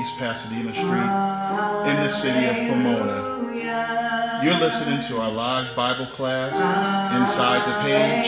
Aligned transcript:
East 0.00 0.16
Pasadena 0.16 0.72
Street 0.72 1.10
in 1.90 1.96
the 2.02 2.08
city 2.08 2.46
of 2.46 2.56
Pomona. 2.56 3.36
You're 4.42 4.58
listening 4.58 5.02
to 5.02 5.20
our 5.20 5.30
live 5.30 5.76
Bible 5.76 6.06
class, 6.06 6.56
Inside 7.20 7.68
the 7.68 7.74
Page, 7.82 8.26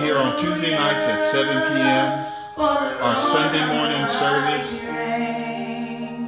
here 0.00 0.16
on 0.16 0.38
Tuesday 0.38 0.70
nights 0.70 1.04
at 1.04 1.26
7 1.30 1.74
p.m. 1.74 2.32
Our 2.56 3.14
Sunday 3.14 3.66
morning 3.66 4.08
service, 4.08 4.80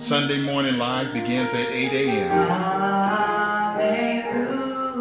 Sunday 0.07 0.43
morning 0.43 0.77
live, 0.77 1.15
begins 1.15 1.55
at 1.55 1.71
8 1.71 1.93
a.m. 1.95 2.31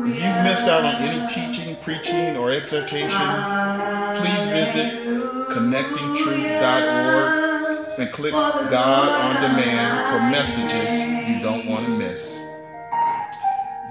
If 0.08 0.16
you've 0.16 0.42
missed 0.46 0.68
out 0.68 0.86
on 0.86 0.96
any 1.02 1.28
teaching, 1.28 1.76
preaching, 1.82 2.38
or 2.38 2.50
exhortation, 2.52 3.10
please 4.22 4.46
visit 4.46 5.04
connectingtruth.org 5.50 7.49
and 8.00 8.14
click 8.14 8.32
God 8.32 9.10
on 9.10 9.42
Demand 9.42 10.08
for 10.08 10.22
messages 10.32 11.28
you 11.28 11.42
don't 11.42 11.66
want 11.66 11.86
to 11.86 11.98
miss. 11.98 12.40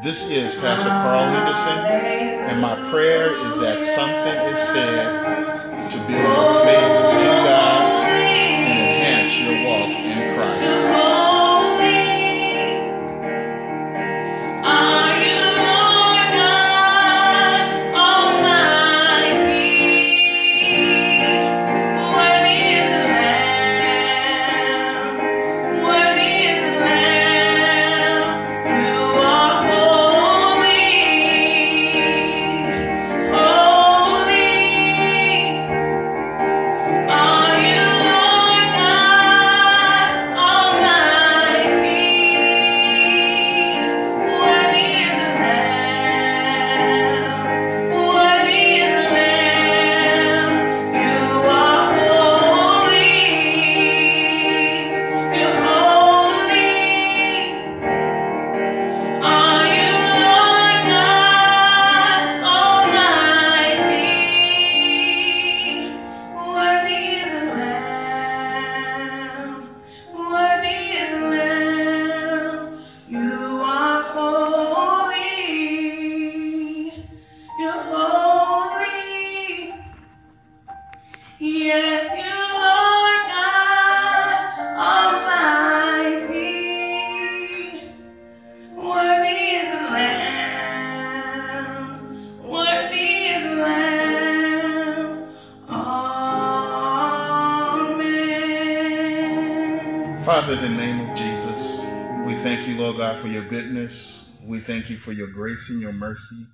This 0.03 0.25
is 0.25 0.55
Pastor 0.55 0.89
Carl 0.89 1.29
Henderson, 1.29 2.49
and 2.49 2.63
my 2.63 2.75
prayer 2.91 3.33
is 3.47 3.59
that 3.59 3.85
something 3.85 4.35
is 4.51 4.59
said 4.59 5.91
to 5.91 5.99
build 5.99 6.09
your 6.09 6.65
faith 6.65 7.28
you 104.91 104.99
for 104.99 105.13
your 105.13 105.29
grace 105.29 105.71
and 105.71 105.81
your 105.81 105.93
mercy, 105.93 106.47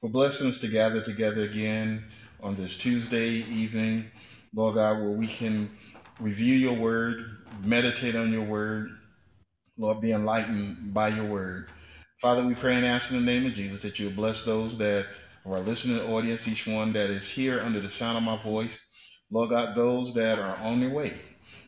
for 0.00 0.08
blessing 0.08 0.48
us 0.48 0.58
to 0.58 0.68
gather 0.68 1.00
together 1.00 1.42
again 1.42 2.04
on 2.42 2.54
this 2.54 2.76
Tuesday 2.76 3.28
evening, 3.28 4.10
Lord 4.54 4.76
God, 4.76 5.00
where 5.00 5.10
we 5.10 5.26
can 5.26 5.70
review 6.20 6.54
your 6.54 6.74
word, 6.74 7.24
meditate 7.62 8.16
on 8.16 8.32
your 8.32 8.44
word, 8.44 8.90
Lord, 9.76 10.00
be 10.00 10.12
enlightened 10.12 10.92
by 10.92 11.08
your 11.08 11.24
word. 11.24 11.70
Father, 12.20 12.44
we 12.44 12.54
pray 12.54 12.74
and 12.74 12.84
ask 12.84 13.10
in 13.10 13.16
the 13.16 13.22
name 13.22 13.46
of 13.46 13.54
Jesus 13.54 13.82
that 13.82 13.98
you 13.98 14.10
bless 14.10 14.44
those 14.44 14.76
that 14.78 15.06
are 15.46 15.60
listening 15.60 16.00
audience, 16.00 16.48
each 16.48 16.66
one 16.66 16.92
that 16.92 17.10
is 17.10 17.28
here 17.28 17.60
under 17.60 17.80
the 17.80 17.90
sound 17.90 18.16
of 18.16 18.24
my 18.24 18.36
voice. 18.42 18.86
Lord 19.30 19.50
God, 19.50 19.74
those 19.74 20.12
that 20.14 20.38
are 20.38 20.56
on 20.56 20.80
their 20.80 20.90
way. 20.90 21.14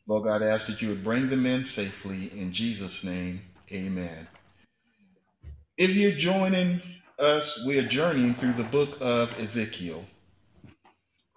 Lord 0.07 0.25
God, 0.25 0.43
I 0.43 0.47
ask 0.47 0.67
that 0.67 0.83
you 0.83 0.89
would 0.89 1.05
bring 1.05 1.29
them 1.29 1.47
in 1.47 1.65
safely. 1.65 2.33
In 2.35 2.53
Jesus' 2.53 3.05
name, 3.05 3.43
amen. 3.73 4.27
If 5.81 5.97
you're 5.97 6.13
joining 6.13 6.83
us, 7.19 7.59
we 7.65 7.79
are 7.79 7.89
journeying 7.89 8.35
through 8.35 8.53
the 8.53 8.65
book 8.65 8.99
of 9.01 9.33
Ezekiel, 9.41 10.05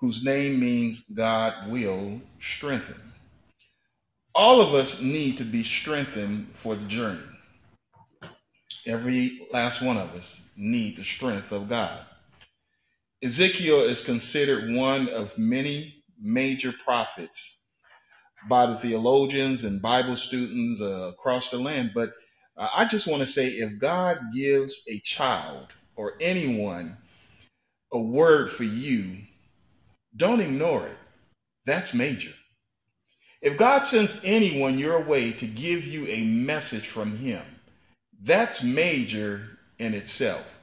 whose 0.01 0.21
name 0.21 0.59
means 0.59 1.05
God 1.13 1.71
will 1.71 2.19
strengthen. 2.39 3.01
All 4.35 4.59
of 4.59 4.73
us 4.73 5.01
need 5.01 5.37
to 5.37 5.45
be 5.45 5.63
strengthened 5.63 6.49
for 6.51 6.75
the 6.75 6.83
journey. 6.87 7.23
Every 8.85 9.47
last 9.53 9.81
one 9.81 9.95
of 9.95 10.13
us 10.13 10.41
need 10.57 10.97
the 10.97 11.05
strength 11.05 11.53
of 11.53 11.69
God. 11.69 12.05
Ezekiel 13.23 13.79
is 13.79 14.01
considered 14.01 14.75
one 14.75 15.07
of 15.07 15.37
many 15.37 16.03
major 16.21 16.73
prophets 16.83 17.61
by 18.49 18.65
the 18.65 18.75
theologians 18.75 19.63
and 19.63 19.81
Bible 19.81 20.17
students 20.17 20.81
uh, 20.81 21.11
across 21.13 21.49
the 21.49 21.57
land. 21.57 21.91
But 21.95 22.11
I 22.57 22.85
just 22.85 23.07
want 23.07 23.21
to 23.21 23.27
say 23.27 23.47
if 23.47 23.79
God 23.79 24.19
gives 24.33 24.81
a 24.87 24.99
child 24.99 25.73
or 25.95 26.13
anyone 26.21 26.97
a 27.91 27.99
word 27.99 28.49
for 28.51 28.63
you, 28.63 29.17
don't 30.15 30.41
ignore 30.41 30.85
it. 30.87 30.97
That's 31.65 31.93
major. 31.93 32.33
If 33.41 33.57
God 33.57 33.85
sends 33.85 34.19
anyone 34.23 34.79
your 34.79 35.01
way 35.01 35.31
to 35.33 35.45
give 35.47 35.85
you 35.85 36.07
a 36.07 36.23
message 36.23 36.87
from 36.87 37.17
Him, 37.17 37.43
that's 38.21 38.63
major 38.63 39.57
in 39.79 39.93
itself. 39.93 40.59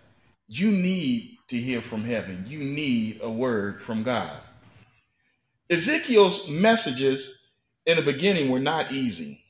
You 0.48 0.70
need 0.70 1.38
to 1.48 1.56
hear 1.56 1.80
from 1.80 2.04
heaven, 2.04 2.44
you 2.48 2.58
need 2.60 3.20
a 3.22 3.30
word 3.30 3.82
from 3.82 4.02
God. 4.02 4.32
Ezekiel's 5.70 6.48
messages 6.48 7.38
in 7.86 7.96
the 7.96 8.02
beginning 8.02 8.50
were 8.50 8.60
not 8.60 8.92
easy. 8.92 9.42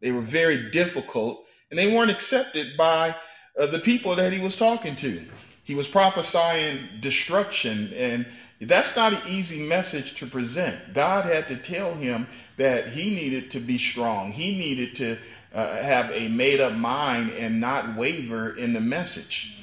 They 0.00 0.12
were 0.12 0.22
very 0.22 0.70
difficult 0.70 1.44
and 1.70 1.78
they 1.78 1.92
weren't 1.92 2.10
accepted 2.10 2.76
by 2.76 3.16
uh, 3.58 3.66
the 3.66 3.78
people 3.78 4.14
that 4.16 4.32
he 4.32 4.38
was 4.38 4.56
talking 4.56 4.96
to. 4.96 5.24
He 5.64 5.74
was 5.74 5.88
prophesying 5.88 6.88
destruction, 7.00 7.92
and 7.94 8.26
that's 8.60 8.94
not 8.94 9.12
an 9.12 9.20
easy 9.28 9.66
message 9.66 10.14
to 10.14 10.26
present. 10.26 10.94
God 10.94 11.24
had 11.24 11.48
to 11.48 11.56
tell 11.56 11.92
him 11.92 12.28
that 12.56 12.88
he 12.88 13.10
needed 13.10 13.50
to 13.50 13.60
be 13.60 13.78
strong, 13.78 14.30
he 14.30 14.56
needed 14.56 14.94
to 14.96 15.18
uh, 15.54 15.82
have 15.82 16.10
a 16.12 16.28
made 16.28 16.60
up 16.60 16.74
mind 16.74 17.30
and 17.32 17.60
not 17.60 17.96
waver 17.96 18.56
in 18.56 18.72
the 18.74 18.80
message. 18.80 19.54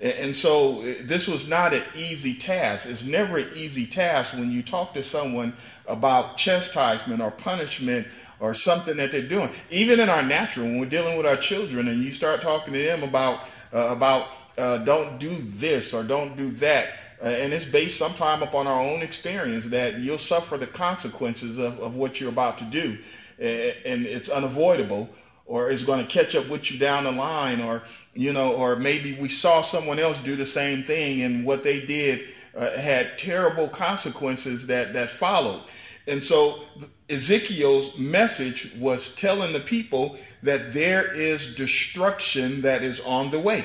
And 0.00 0.34
so 0.34 0.80
uh, 0.82 0.94
this 1.02 1.26
was 1.26 1.48
not 1.48 1.74
an 1.74 1.82
easy 1.96 2.34
task. 2.34 2.86
It's 2.86 3.02
never 3.02 3.38
an 3.38 3.48
easy 3.56 3.84
task 3.84 4.34
when 4.34 4.52
you 4.52 4.62
talk 4.62 4.94
to 4.94 5.02
someone 5.02 5.54
about 5.86 6.36
chastisement 6.36 7.20
or 7.20 7.32
punishment 7.32 8.06
or 8.40 8.54
something 8.54 8.96
that 8.96 9.10
they're 9.10 9.22
doing. 9.22 9.50
Even 9.70 10.00
in 10.00 10.08
our 10.08 10.22
natural, 10.22 10.66
when 10.66 10.78
we're 10.78 10.86
dealing 10.86 11.16
with 11.16 11.26
our 11.26 11.36
children 11.36 11.88
and 11.88 12.02
you 12.02 12.12
start 12.12 12.40
talking 12.40 12.72
to 12.72 12.82
them 12.82 13.02
about 13.02 13.40
uh, 13.72 13.88
about 13.88 14.28
uh, 14.56 14.78
don't 14.78 15.18
do 15.18 15.34
this 15.36 15.92
or 15.92 16.02
don't 16.02 16.36
do 16.36 16.50
that, 16.52 16.94
uh, 17.22 17.26
and 17.26 17.52
it's 17.52 17.64
based 17.64 17.96
sometime 17.98 18.42
upon 18.42 18.66
our 18.66 18.80
own 18.80 19.02
experience 19.02 19.66
that 19.66 19.98
you'll 19.98 20.18
suffer 20.18 20.56
the 20.56 20.66
consequences 20.66 21.58
of, 21.58 21.78
of 21.80 21.96
what 21.96 22.20
you're 22.20 22.30
about 22.30 22.58
to 22.58 22.64
do, 22.64 22.98
and 23.38 24.06
it's 24.06 24.28
unavoidable, 24.28 25.08
or 25.46 25.70
it's 25.70 25.84
going 25.84 26.04
to 26.04 26.06
catch 26.06 26.34
up 26.34 26.48
with 26.48 26.70
you 26.70 26.78
down 26.78 27.04
the 27.04 27.12
line, 27.12 27.60
or 27.60 27.82
you 28.14 28.32
know, 28.32 28.54
or 28.54 28.76
maybe 28.76 29.16
we 29.20 29.28
saw 29.28 29.62
someone 29.62 29.98
else 29.98 30.18
do 30.18 30.34
the 30.34 30.46
same 30.46 30.82
thing 30.82 31.22
and 31.22 31.44
what 31.44 31.62
they 31.62 31.84
did 31.84 32.22
uh, 32.56 32.76
had 32.76 33.16
terrible 33.18 33.68
consequences 33.68 34.66
that 34.66 34.92
that 34.92 35.10
followed. 35.10 35.62
And 36.08 36.24
so 36.24 36.64
Ezekiel's 37.10 37.96
message 37.96 38.70
was 38.78 39.14
telling 39.14 39.52
the 39.52 39.60
people 39.60 40.18
that 40.42 40.72
there 40.72 41.12
is 41.14 41.54
destruction 41.54 42.60
that 42.62 42.82
is 42.82 43.00
on 43.00 43.30
the 43.30 43.40
way. 43.40 43.64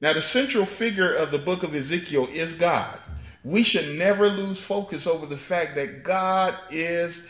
Now, 0.00 0.12
the 0.12 0.22
central 0.22 0.66
figure 0.66 1.14
of 1.14 1.30
the 1.30 1.38
book 1.38 1.62
of 1.62 1.74
Ezekiel 1.74 2.26
is 2.32 2.54
God. 2.54 2.98
We 3.44 3.62
should 3.62 3.96
never 3.96 4.28
lose 4.28 4.60
focus 4.60 5.06
over 5.06 5.26
the 5.26 5.36
fact 5.36 5.76
that 5.76 6.02
God 6.02 6.56
is 6.70 7.22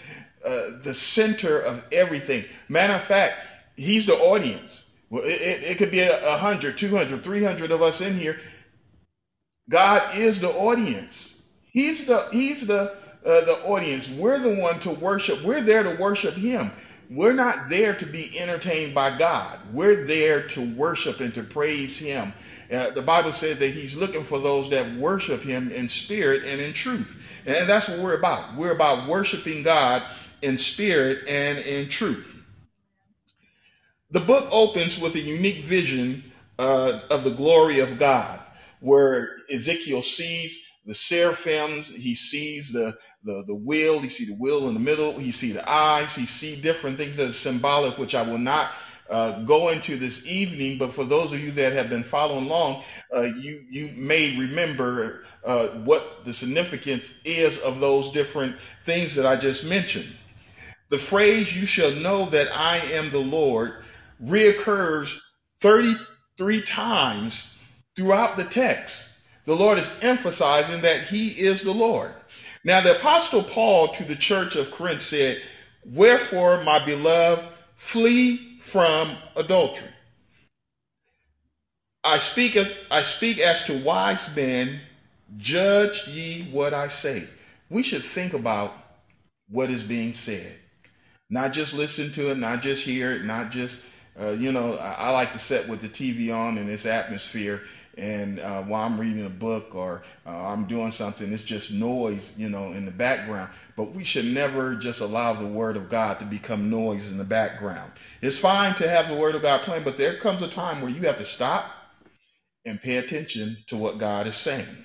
uh, 0.45 0.79
the 0.83 0.95
center 0.95 1.59
of 1.59 1.85
everything. 1.93 2.45
Matter 2.69 2.95
of 2.95 3.03
fact, 3.03 3.47
He's 3.77 4.07
the 4.07 4.17
audience. 4.17 4.85
Well, 5.11 5.23
it, 5.25 5.41
it, 5.41 5.63
it 5.63 5.79
could 5.79 5.91
be 5.91 6.01
a 6.01 6.21
100, 6.23 6.77
200, 6.77 7.23
300 7.23 7.71
of 7.71 7.83
us 7.83 8.01
in 8.01 8.15
here. 8.15 8.41
God 9.69 10.17
is 10.17 10.41
the 10.41 10.51
audience. 10.51 11.37
He's 11.63 12.05
the 12.07 12.29
He's 12.33 12.67
the 12.67 12.97
uh, 13.25 13.41
the 13.43 13.59
audience. 13.65 14.09
We're 14.09 14.39
the 14.39 14.55
one 14.55 14.81
to 14.81 14.91
worship. 14.91 15.43
We're 15.43 15.61
there 15.61 15.83
to 15.83 15.95
worship 16.01 16.35
Him. 16.35 16.71
We're 17.11 17.35
not 17.35 17.69
there 17.69 17.95
to 17.95 18.07
be 18.07 18.39
entertained 18.39 18.95
by 18.95 19.19
God. 19.19 19.59
We're 19.73 20.07
there 20.07 20.47
to 20.49 20.75
worship 20.75 21.21
and 21.21 21.33
to 21.35 21.43
praise 21.43 21.99
Him. 21.99 22.33
Uh, 22.73 22.91
the 22.91 23.03
Bible 23.03 23.33
said 23.33 23.59
that 23.59 23.73
He's 23.73 23.95
looking 23.95 24.25
for 24.25 24.39
those 24.39 24.71
that 24.71 24.91
worship 24.95 25.43
Him 25.43 25.71
in 25.71 25.89
spirit 25.89 26.45
and 26.45 26.61
in 26.61 26.73
truth. 26.73 27.43
And 27.47 27.69
that's 27.69 27.89
what 27.89 27.99
we're 27.99 28.17
about. 28.19 28.57
We're 28.57 28.73
about 28.73 29.09
worshiping 29.09 29.63
God 29.63 30.03
in 30.41 30.57
spirit 30.57 31.29
and 31.29 31.59
in 31.59 31.89
truth. 31.89 32.35
The 34.11 34.21
book 34.21 34.49
opens 34.51 34.99
with 34.99 35.15
a 35.15 35.21
unique 35.21 35.65
vision 35.65 36.25
uh, 36.59 37.01
of 37.11 37.25
the 37.25 37.31
glory 37.31 37.81
of 37.81 37.99
God, 37.99 38.41
where 38.81 39.37
Ezekiel 39.51 40.03
sees 40.03 40.59
the 40.85 40.95
seraphims, 40.95 41.89
he 41.89 42.15
sees 42.15 42.73
the 42.73 42.97
the, 43.25 43.45
the 43.47 43.55
wheel, 43.55 44.01
he 44.01 44.09
see 44.09 44.25
the 44.25 44.35
wheel 44.35 44.69
in 44.69 44.75
the 44.75 44.81
middle, 44.81 45.21
you 45.21 45.33
see 45.33 45.53
the 45.53 45.69
eyes, 45.69 46.17
you 46.19 46.27
see 46.27 46.61
different 46.61 46.97
things 46.97 47.17
that 47.17 47.29
are 47.29 47.33
symbolic, 47.33 47.99
which 47.99 48.15
I 48.15 48.23
will 48.23 48.39
not 48.39 48.73
uh, 49.13 49.43
go 49.43 49.69
into 49.69 49.97
this 49.97 50.27
evening, 50.27 50.79
but 50.79 50.93
for 50.93 51.05
those 51.05 51.33
of 51.33 51.41
you 51.41 51.51
that 51.53 51.73
have 51.75 51.91
been 51.91 52.03
following 52.03 52.47
along, 52.47 52.83
uh, 53.15 53.23
you 53.23 53.63
you 53.71 53.93
may 53.95 54.37
remember 54.39 55.25
uh, 55.45 55.69
what 55.85 56.25
the 56.25 56.33
significance 56.33 57.13
is 57.25 57.59
of 57.59 57.79
those 57.79 58.11
different 58.11 58.57
things 58.85 59.15
that 59.15 59.27
I 59.27 59.37
just 59.37 59.65
mentioned. 59.65 60.11
The 60.89 60.99
phrase 60.99 61.55
"You 61.55 61.67
shall 61.67 61.91
know 61.91 62.27
that 62.31 62.57
I 62.57 62.79
am 62.79 63.11
the 63.11 63.19
Lord" 63.19 63.85
reoccurs 64.25 65.15
33 65.59 66.63
times 66.63 67.49
throughout 67.95 68.37
the 68.37 68.45
text. 68.45 69.11
The 69.45 69.57
Lord 69.57 69.79
is 69.79 69.93
emphasizing 70.01 70.81
that 70.83 71.05
He 71.05 71.29
is 71.29 71.63
the 71.63 71.75
Lord. 71.75 72.15
Now, 72.65 72.81
the 72.81 72.97
Apostle 72.97 73.43
Paul 73.43 73.89
to 73.89 74.05
the 74.05 74.15
church 74.15 74.55
of 74.55 74.71
Corinth 74.71 75.03
said, 75.03 75.43
Wherefore, 75.85 76.63
my 76.63 76.85
beloved, 76.85 77.45
flee 77.75 78.59
from 78.61 79.17
adultery. 79.35 79.89
I 82.05 82.19
speak, 82.19 82.57
I 82.91 83.03
speak 83.03 83.39
as 83.39 83.63
to 83.65 83.79
wise 83.83 84.29
men, 84.35 84.81
judge 85.39 86.07
ye 86.07 86.45
what 86.51 86.73
I 86.75 86.87
say. 86.87 87.29
We 87.69 87.83
should 87.83 88.05
think 88.05 88.35
about 88.35 88.75
what 89.49 89.71
is 89.71 89.83
being 89.83 90.13
said, 90.13 90.59
not 91.31 91.53
just 91.53 91.75
listen 91.75 92.13
to 92.13 92.31
it, 92.31 92.39
not 92.39 92.63
just 92.63 92.85
hear 92.85 93.13
it, 93.13 93.25
not 93.25 93.51
just, 93.51 93.81
uh, 94.21 94.31
you 94.31 94.53
know, 94.53 94.75
I, 94.75 94.93
I 94.93 95.11
like 95.11 95.33
to 95.33 95.39
set 95.39 95.69
with 95.69 95.81
the 95.81 95.89
TV 95.89 96.35
on 96.35 96.59
in 96.59 96.67
this 96.67 96.87
atmosphere 96.87 97.63
and 97.99 98.41
uh, 98.41 98.63
while 98.63 98.87
I'm 98.87 98.99
reading 98.99 99.27
a 99.27 99.31
book 99.31 99.75
or 99.75 100.03
uh, 100.27 100.31
I'm 100.31 100.67
doing 100.67 100.93
something, 100.93 101.33
it's 101.33 101.43
just 101.43 101.71
noise, 101.71 102.33
you 102.39 102.49
know, 102.49 102.73
in 102.73 102.87
the 102.87 102.91
background. 102.91 103.51
But 103.77 103.93
we 103.93 104.05
should 104.05 104.25
never 104.25 104.75
just 104.77 105.01
allow 105.01 105.35
the 105.35 105.47
Word 105.47 105.77
of 105.77 105.91
God 105.91 106.19
to 106.21 106.25
become 106.25 106.71
noise 106.71 107.11
in 107.11 107.19
the 107.19 107.25
background. 107.25 107.93
It's 108.23 108.39
fine 108.39 108.75
to 108.77 108.89
have 108.89 109.09
the 109.09 109.15
Word 109.15 109.35
of 109.35 109.43
God 109.43 109.63
playing, 109.63 109.85
but 109.85 109.97
there 109.97 110.17
comes 110.17 110.43
a 110.43 110.49
time 110.49 110.81
where 110.81 110.91
you 110.91 111.03
have 111.03 111.19
to 111.19 111.25
stop 111.25 111.71
and 112.65 112.81
pay 112.81 112.97
attention 112.97 113.59
to 113.67 113.77
what 113.77 113.99
God 113.99 114.27
is 114.27 114.37
saying. 114.37 114.77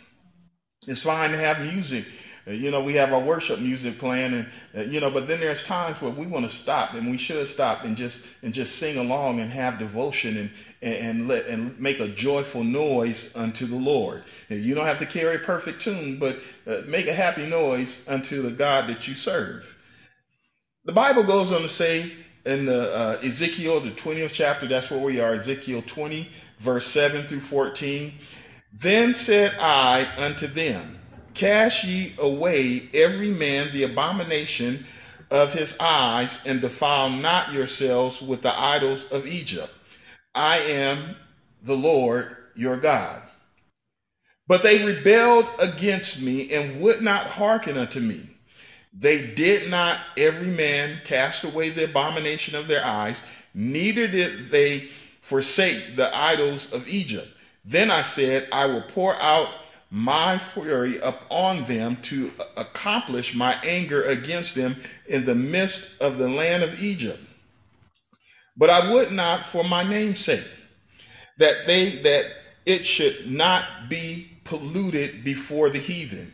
It's 0.87 1.01
fine 1.01 1.31
to 1.31 1.37
have 1.37 1.61
music 1.61 2.05
you 2.53 2.71
know, 2.71 2.81
we 2.81 2.93
have 2.93 3.11
our 3.11 3.19
worship 3.19 3.59
music 3.59 3.99
playing, 3.99 4.33
and 4.33 4.49
uh, 4.77 4.81
you 4.81 5.01
know, 5.01 5.11
but 5.11 5.27
then 5.27 5.39
there's 5.39 5.63
times 5.63 6.01
where 6.01 6.11
we 6.11 6.25
want 6.25 6.45
to 6.45 6.51
stop, 6.51 6.93
and 6.93 7.09
we 7.09 7.17
should 7.17 7.47
stop 7.47 7.83
and 7.83 7.97
just 7.97 8.23
and 8.41 8.53
just 8.53 8.77
sing 8.77 8.97
along 8.97 9.39
and 9.39 9.51
have 9.51 9.79
devotion 9.79 10.37
and 10.37 10.51
and, 10.81 11.27
let 11.27 11.47
and 11.47 11.77
make 11.79 11.99
a 11.99 12.07
joyful 12.07 12.63
noise 12.63 13.29
unto 13.35 13.65
the 13.65 13.75
Lord. 13.75 14.23
And 14.49 14.63
you 14.63 14.75
don't 14.75 14.85
have 14.85 14.99
to 14.99 15.05
carry 15.05 15.35
a 15.35 15.39
perfect 15.39 15.81
tune, 15.81 16.19
but 16.19 16.39
uh, 16.65 16.81
make 16.87 17.07
a 17.07 17.13
happy 17.13 17.45
noise 17.47 18.01
unto 18.07 18.41
the 18.41 18.51
God 18.51 18.87
that 18.87 19.07
you 19.07 19.13
serve. 19.13 19.77
The 20.85 20.93
Bible 20.93 21.23
goes 21.23 21.51
on 21.51 21.61
to 21.61 21.69
say 21.69 22.13
in 22.45 22.65
the 22.65 22.93
uh, 22.95 23.19
Ezekiel, 23.23 23.81
the 23.81 23.91
20th 23.91 24.31
chapter, 24.31 24.67
that's 24.67 24.89
where 24.89 25.01
we 25.01 25.19
are, 25.19 25.33
Ezekiel 25.33 25.83
20, 25.85 26.29
verse 26.59 26.87
7 26.87 27.27
through 27.27 27.41
14. 27.41 28.13
Then 28.71 29.13
said 29.13 29.55
I 29.59 30.07
unto 30.17 30.47
them. 30.47 30.96
Cast 31.37 31.83
ye 31.83 32.15
away 32.17 32.89
every 32.95 33.29
man 33.29 33.71
the 33.71 33.83
abomination 33.83 34.87
of 35.29 35.53
his 35.53 35.75
eyes, 35.79 36.39
and 36.47 36.59
defile 36.59 37.11
not 37.11 37.53
yourselves 37.53 38.23
with 38.23 38.41
the 38.41 38.59
idols 38.59 39.03
of 39.11 39.27
Egypt. 39.27 39.71
I 40.33 40.57
am 40.57 41.15
the 41.61 41.75
Lord 41.75 42.35
your 42.55 42.75
God. 42.75 43.21
But 44.47 44.63
they 44.63 44.83
rebelled 44.83 45.45
against 45.59 46.19
me 46.19 46.51
and 46.51 46.81
would 46.81 47.03
not 47.03 47.27
hearken 47.27 47.77
unto 47.77 47.99
me. 47.99 48.27
They 48.91 49.27
did 49.27 49.69
not 49.69 49.99
every 50.17 50.47
man 50.47 51.01
cast 51.05 51.43
away 51.43 51.69
the 51.69 51.83
abomination 51.83 52.55
of 52.55 52.67
their 52.67 52.83
eyes, 52.83 53.21
neither 53.53 54.07
did 54.07 54.49
they 54.49 54.89
forsake 55.21 55.95
the 55.95 56.09
idols 56.17 56.73
of 56.73 56.87
Egypt. 56.87 57.27
Then 57.63 57.91
I 57.91 58.01
said, 58.01 58.47
I 58.51 58.65
will 58.65 58.81
pour 58.81 59.15
out 59.21 59.49
my 59.89 60.37
fury 60.37 60.97
upon 60.99 61.63
them 61.65 61.97
to 62.03 62.31
accomplish 62.55 63.33
my 63.33 63.53
anger 63.63 64.03
against 64.03 64.55
them 64.55 64.75
in 65.07 65.23
the 65.23 65.35
midst 65.35 65.87
of 66.01 66.17
the 66.17 66.29
land 66.29 66.63
of 66.63 66.81
Egypt. 66.83 67.19
But 68.57 68.69
I 68.69 68.91
would 68.91 69.11
not 69.11 69.45
for 69.45 69.63
my 69.63 69.83
name's 69.83 70.19
sake 70.19 70.47
that 71.37 71.65
they 71.65 71.97
that 71.97 72.25
it 72.65 72.85
should 72.85 73.31
not 73.31 73.89
be 73.89 74.39
polluted 74.43 75.23
before 75.23 75.69
the 75.69 75.79
heathen, 75.79 76.33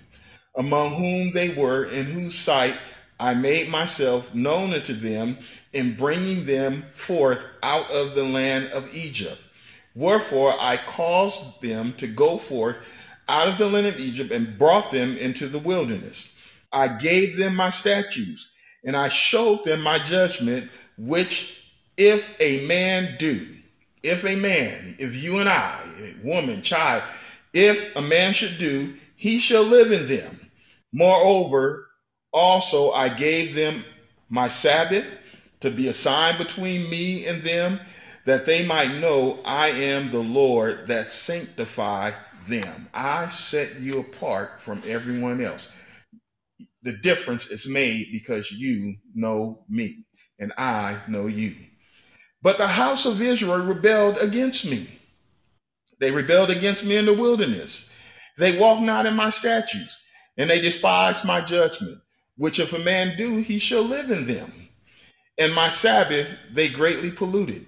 among 0.55 0.95
whom 0.95 1.31
they 1.31 1.49
were, 1.49 1.85
in 1.85 2.05
whose 2.05 2.35
sight 2.35 2.75
I 3.19 3.33
made 3.33 3.69
myself 3.69 4.33
known 4.33 4.73
unto 4.73 4.93
them 4.93 5.37
in 5.73 5.95
bringing 5.95 6.45
them 6.45 6.85
forth 6.91 7.43
out 7.61 7.91
of 7.91 8.15
the 8.15 8.23
land 8.23 8.67
of 8.69 8.93
Egypt. 8.95 9.39
Wherefore 9.95 10.55
I 10.59 10.77
caused 10.77 11.43
them 11.61 11.93
to 11.97 12.07
go 12.07 12.37
forth 12.37 12.77
out 13.27 13.47
of 13.47 13.57
the 13.57 13.69
land 13.69 13.87
of 13.87 13.99
Egypt 13.99 14.31
and 14.31 14.57
brought 14.57 14.91
them 14.91 15.17
into 15.17 15.47
the 15.47 15.59
wilderness. 15.59 16.29
I 16.71 16.87
gave 16.87 17.37
them 17.37 17.55
my 17.55 17.69
statutes 17.69 18.47
and 18.83 18.95
I 18.95 19.07
showed 19.07 19.63
them 19.63 19.81
my 19.81 19.99
judgment, 19.99 20.69
which 20.97 21.55
if 21.97 22.29
a 22.39 22.65
man 22.65 23.15
do, 23.17 23.47
if 24.01 24.25
a 24.25 24.35
man, 24.35 24.95
if 24.99 25.15
you 25.15 25.39
and 25.39 25.47
I, 25.47 25.79
woman, 26.23 26.61
child, 26.61 27.03
if 27.53 27.95
a 27.95 28.01
man 28.01 28.33
should 28.33 28.57
do, 28.57 28.95
he 29.15 29.39
shall 29.39 29.63
live 29.63 29.91
in 29.91 30.07
them. 30.07 30.49
Moreover, 30.91 31.87
also 32.31 32.91
I 32.91 33.09
gave 33.09 33.55
them 33.55 33.85
my 34.29 34.47
Sabbath 34.47 35.05
to 35.61 35.71
be 35.71 35.87
a 35.87 35.93
sign 35.93 36.37
between 36.37 36.89
me 36.89 37.25
and 37.25 37.41
them, 37.41 37.79
that 38.25 38.45
they 38.45 38.65
might 38.65 38.95
know 38.95 39.39
I 39.45 39.69
am 39.69 40.09
the 40.09 40.23
Lord 40.23 40.87
that 40.87 41.11
sanctify 41.11 42.11
them. 42.47 42.89
I 42.93 43.29
set 43.29 43.79
you 43.79 43.99
apart 43.99 44.61
from 44.61 44.81
everyone 44.85 45.41
else. 45.41 45.67
The 46.83 46.93
difference 46.93 47.47
is 47.47 47.67
made 47.67 48.09
because 48.11 48.51
you 48.51 48.95
know 49.13 49.63
me 49.69 50.05
and 50.39 50.51
I 50.57 50.97
know 51.07 51.27
you. 51.27 51.55
But 52.41 52.57
the 52.57 52.67
house 52.67 53.05
of 53.05 53.21
Israel 53.21 53.63
rebelled 53.63 54.17
against 54.17 54.65
me. 54.65 54.87
They 55.99 56.11
rebelled 56.11 56.49
against 56.49 56.85
me 56.85 56.97
in 56.97 57.05
the 57.05 57.13
wilderness. 57.13 57.87
They 58.37 58.57
walked 58.57 58.81
not 58.81 59.05
in 59.05 59.15
my 59.15 59.29
statutes, 59.29 59.97
and 60.37 60.49
they 60.49 60.59
despised 60.59 61.23
my 61.23 61.39
judgment, 61.39 61.99
which 62.35 62.59
if 62.59 62.73
a 62.73 62.79
man 62.79 63.15
do, 63.17 63.37
he 63.37 63.59
shall 63.59 63.83
live 63.83 64.11
in 64.11 64.25
them. 64.25 64.51
And 65.37 65.53
my 65.53 65.69
Sabbath 65.69 66.27
they 66.51 66.67
greatly 66.67 67.11
polluted. 67.11 67.65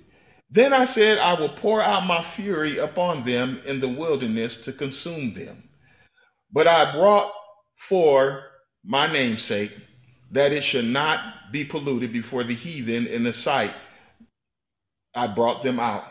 Then 0.49 0.73
I 0.73 0.85
said, 0.85 1.17
I 1.17 1.33
will 1.33 1.49
pour 1.49 1.81
out 1.81 2.05
my 2.05 2.21
fury 2.21 2.77
upon 2.77 3.23
them 3.23 3.61
in 3.65 3.79
the 3.79 3.87
wilderness 3.87 4.55
to 4.57 4.71
consume 4.71 5.33
them. 5.33 5.69
But 6.51 6.67
I 6.67 6.91
brought 6.91 7.33
for 7.75 8.43
my 8.83 9.11
namesake 9.11 9.71
that 10.31 10.53
it 10.53 10.63
should 10.63 10.85
not 10.85 11.51
be 11.51 11.65
polluted 11.65 12.13
before 12.13 12.43
the 12.43 12.53
heathen 12.53 13.07
in 13.07 13.23
the 13.23 13.33
sight. 13.33 13.73
I 15.15 15.27
brought 15.27 15.63
them 15.63 15.79
out. 15.79 16.03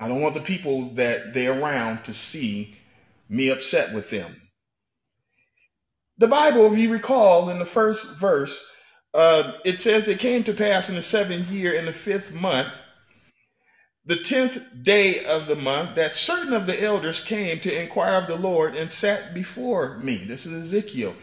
I 0.00 0.08
don't 0.08 0.20
want 0.20 0.34
the 0.34 0.40
people 0.40 0.90
that 0.94 1.32
they're 1.32 1.58
around 1.58 2.04
to 2.04 2.12
see 2.12 2.76
me 3.28 3.50
upset 3.50 3.92
with 3.94 4.10
them. 4.10 4.36
The 6.18 6.28
Bible, 6.28 6.72
if 6.72 6.78
you 6.78 6.92
recall, 6.92 7.48
in 7.50 7.58
the 7.58 7.64
first 7.64 8.18
verse, 8.18 8.64
uh, 9.14 9.54
it 9.64 9.80
says 9.80 10.08
it 10.08 10.18
came 10.18 10.42
to 10.44 10.52
pass 10.52 10.88
in 10.88 10.94
the 10.94 11.02
seventh 11.02 11.50
year 11.50 11.72
in 11.72 11.86
the 11.86 11.92
fifth 11.92 12.32
month 12.32 12.68
the 14.04 14.16
tenth 14.16 14.60
day 14.82 15.24
of 15.24 15.46
the 15.46 15.56
month, 15.56 15.94
that 15.94 16.14
certain 16.14 16.52
of 16.52 16.66
the 16.66 16.82
elders 16.82 17.20
came 17.20 17.60
to 17.60 17.82
inquire 17.82 18.16
of 18.16 18.26
the 18.26 18.36
Lord 18.36 18.74
and 18.74 18.90
sat 18.90 19.32
before 19.32 19.98
me. 19.98 20.16
This 20.16 20.44
is 20.44 20.74
Ezekiel. 20.74 21.14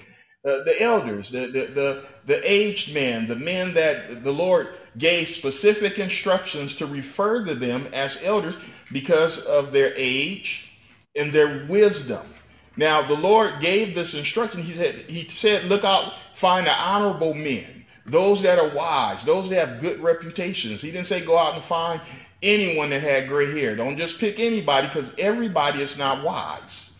Uh, 0.45 0.63
the 0.63 0.81
elders, 0.81 1.29
the, 1.29 1.47
the, 1.47 1.71
the, 1.73 2.05
the 2.25 2.41
aged 2.49 2.93
men, 2.93 3.27
the 3.27 3.35
men 3.35 3.73
that 3.73 4.23
the 4.23 4.31
Lord 4.31 4.69
gave 4.97 5.27
specific 5.27 5.99
instructions 5.99 6.73
to 6.75 6.85
refer 6.85 7.43
to 7.43 7.53
them 7.55 7.87
as 7.91 8.17
elders 8.23 8.55
because 8.93 9.39
of 9.39 9.73
their 9.73 9.93
age 9.97 10.69
and 11.17 11.33
their 11.33 11.65
wisdom. 11.67 12.25
Now, 12.77 13.01
the 13.01 13.17
Lord 13.17 13.59
gave 13.59 13.93
this 13.93 14.13
instruction. 14.13 14.61
He 14.61 14.71
said, 14.71 15.11
He 15.11 15.27
said, 15.27 15.65
Look 15.65 15.83
out, 15.83 16.13
find 16.33 16.65
the 16.65 16.73
honorable 16.73 17.33
men, 17.33 17.85
those 18.05 18.41
that 18.43 18.57
are 18.57 18.69
wise, 18.69 19.25
those 19.25 19.49
that 19.49 19.67
have 19.67 19.81
good 19.81 19.99
reputations. 19.99 20.81
He 20.81 20.91
didn't 20.91 21.07
say 21.07 21.19
go 21.19 21.37
out 21.37 21.55
and 21.55 21.63
find 21.63 21.99
anyone 22.41 22.89
that 22.91 23.01
had 23.01 23.27
gray 23.27 23.51
hair. 23.59 23.75
Don't 23.75 23.97
just 23.97 24.19
pick 24.19 24.39
anybody 24.39 24.87
because 24.87 25.11
everybody 25.17 25.81
is 25.81 25.97
not 25.97 26.23
wise. 26.23 26.93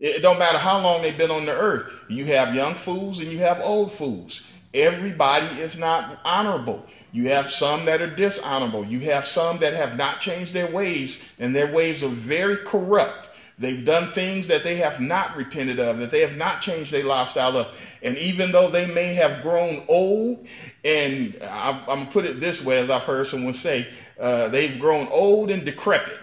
It 0.00 0.22
don't 0.22 0.38
matter 0.38 0.58
how 0.58 0.80
long 0.80 1.02
they've 1.02 1.18
been 1.18 1.30
on 1.30 1.44
the 1.44 1.56
earth. 1.56 1.90
You 2.08 2.24
have 2.26 2.54
young 2.54 2.74
fools 2.74 3.18
and 3.18 3.30
you 3.30 3.38
have 3.38 3.60
old 3.60 3.90
fools. 3.90 4.42
Everybody 4.74 5.46
is 5.60 5.76
not 5.76 6.20
honorable. 6.24 6.86
You 7.12 7.28
have 7.30 7.50
some 7.50 7.84
that 7.86 8.02
are 8.02 8.14
dishonorable. 8.14 8.84
You 8.84 9.00
have 9.00 9.26
some 9.26 9.58
that 9.58 9.72
have 9.72 9.96
not 9.96 10.20
changed 10.20 10.52
their 10.52 10.70
ways, 10.70 11.24
and 11.38 11.56
their 11.56 11.72
ways 11.72 12.04
are 12.04 12.08
very 12.08 12.58
corrupt. 12.58 13.30
They've 13.58 13.84
done 13.84 14.12
things 14.12 14.46
that 14.48 14.62
they 14.62 14.76
have 14.76 15.00
not 15.00 15.36
repented 15.36 15.80
of, 15.80 15.98
that 15.98 16.12
they 16.12 16.20
have 16.20 16.36
not 16.36 16.60
changed 16.60 16.92
their 16.92 17.02
lifestyle 17.02 17.56
of. 17.56 17.76
And 18.02 18.16
even 18.18 18.52
though 18.52 18.68
they 18.70 18.86
may 18.86 19.14
have 19.14 19.42
grown 19.42 19.84
old, 19.88 20.46
and 20.84 21.36
I'm, 21.42 21.80
I'm 21.80 21.86
going 21.86 22.06
to 22.06 22.12
put 22.12 22.24
it 22.24 22.40
this 22.40 22.62
way, 22.62 22.78
as 22.78 22.88
I've 22.88 23.02
heard 23.02 23.26
someone 23.26 23.54
say, 23.54 23.88
uh, 24.20 24.48
they've 24.48 24.78
grown 24.78 25.08
old 25.08 25.50
and 25.50 25.64
decrepit, 25.64 26.18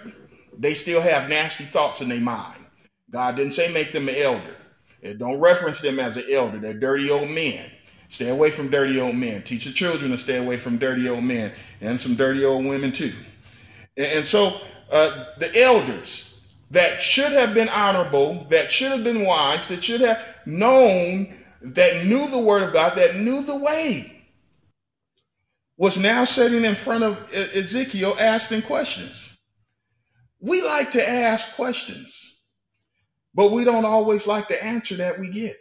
they 0.57 0.73
still 0.73 1.01
have 1.01 1.29
nasty 1.29 1.65
thoughts 1.65 2.01
in 2.01 2.09
their 2.09 2.19
mind. 2.19 2.65
God 3.11 3.35
didn't 3.35 3.53
say 3.53 3.71
make 3.71 3.91
them 3.91 4.09
an 4.09 4.15
elder. 4.15 4.55
It 5.01 5.19
don't 5.19 5.39
reference 5.39 5.79
them 5.79 5.99
as 5.99 6.17
an 6.17 6.25
elder. 6.29 6.59
They're 6.59 6.73
dirty 6.73 7.09
old 7.09 7.29
men. 7.29 7.69
Stay 8.09 8.29
away 8.29 8.51
from 8.51 8.69
dirty 8.69 8.99
old 8.99 9.15
men. 9.15 9.43
Teach 9.43 9.65
your 9.65 9.73
children 9.73 10.11
to 10.11 10.17
stay 10.17 10.37
away 10.37 10.57
from 10.57 10.77
dirty 10.77 11.09
old 11.09 11.23
men 11.23 11.51
and 11.81 11.99
some 11.99 12.15
dirty 12.15 12.43
old 12.45 12.65
women 12.65 12.91
too. 12.91 13.13
And 13.97 14.25
so 14.25 14.61
uh, 14.91 15.25
the 15.37 15.55
elders, 15.61 16.39
that 16.71 17.01
should 17.01 17.31
have 17.31 17.53
been 17.53 17.69
honorable, 17.69 18.45
that 18.49 18.71
should 18.71 18.91
have 18.91 19.03
been 19.03 19.23
wise, 19.23 19.67
that 19.67 19.83
should 19.83 20.01
have 20.01 20.23
known, 20.45 21.33
that 21.61 22.05
knew 22.05 22.29
the 22.29 22.39
word 22.39 22.63
of 22.63 22.73
God, 22.73 22.95
that 22.95 23.15
knew 23.15 23.43
the 23.43 23.55
way, 23.55 24.14
was 25.77 25.97
now 25.97 26.23
sitting 26.23 26.65
in 26.65 26.75
front 26.75 27.03
of 27.03 27.33
Ezekiel 27.33 28.15
asking 28.19 28.61
questions. 28.61 29.37
We 30.39 30.61
like 30.61 30.91
to 30.91 31.09
ask 31.09 31.55
questions, 31.55 32.39
but 33.33 33.51
we 33.51 33.63
don't 33.63 33.85
always 33.85 34.27
like 34.27 34.47
the 34.47 34.63
answer 34.63 34.95
that 34.95 35.19
we 35.19 35.29
get. 35.29 35.55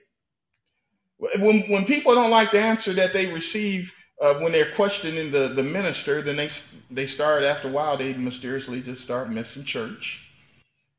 When, 1.18 1.62
when 1.62 1.84
people 1.84 2.14
don't 2.14 2.30
like 2.30 2.50
the 2.50 2.60
answer 2.60 2.92
that 2.94 3.12
they 3.12 3.32
receive 3.32 3.92
uh, 4.20 4.34
when 4.34 4.52
they're 4.52 4.72
questioning 4.72 5.30
the, 5.30 5.48
the 5.48 5.62
minister, 5.62 6.22
then 6.22 6.36
they, 6.36 6.48
they 6.90 7.06
start, 7.06 7.42
after 7.42 7.68
a 7.68 7.72
while, 7.72 7.96
they 7.96 8.14
mysteriously 8.14 8.80
just 8.80 9.02
start 9.02 9.30
missing 9.30 9.64
church 9.64 10.24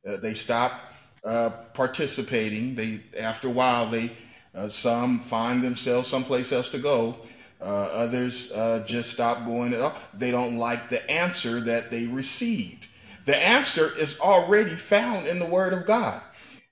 uh, 0.06 0.18
they 0.18 0.34
stop 0.34 0.82
uh, 1.24 1.50
participating. 1.74 2.76
They, 2.76 3.02
after 3.18 3.48
a 3.48 3.52
while, 3.52 3.90
they 3.90 4.12
uh, 4.54 4.70
some 4.70 5.20
find 5.20 5.64
themselves 5.64 6.08
someplace 6.08 6.52
else 6.52 6.70
to 6.70 6.80
go. 6.80 7.18
Uh, 7.66 7.90
others 7.92 8.52
uh, 8.52 8.84
just 8.86 9.12
stop 9.12 9.44
going 9.44 9.74
at 9.74 9.82
all. 9.82 9.96
They 10.14 10.30
don't 10.30 10.58
like 10.58 10.90
the 10.90 11.10
answer 11.10 11.60
that 11.62 11.90
they 11.90 12.06
received. 12.06 12.88
The 13.26 13.36
answer 13.36 13.92
is 13.98 14.20
already 14.20 14.76
found 14.76 15.26
in 15.26 15.40
the 15.40 15.48
Word 15.48 15.74
of 15.74 15.88
God. 15.88 16.22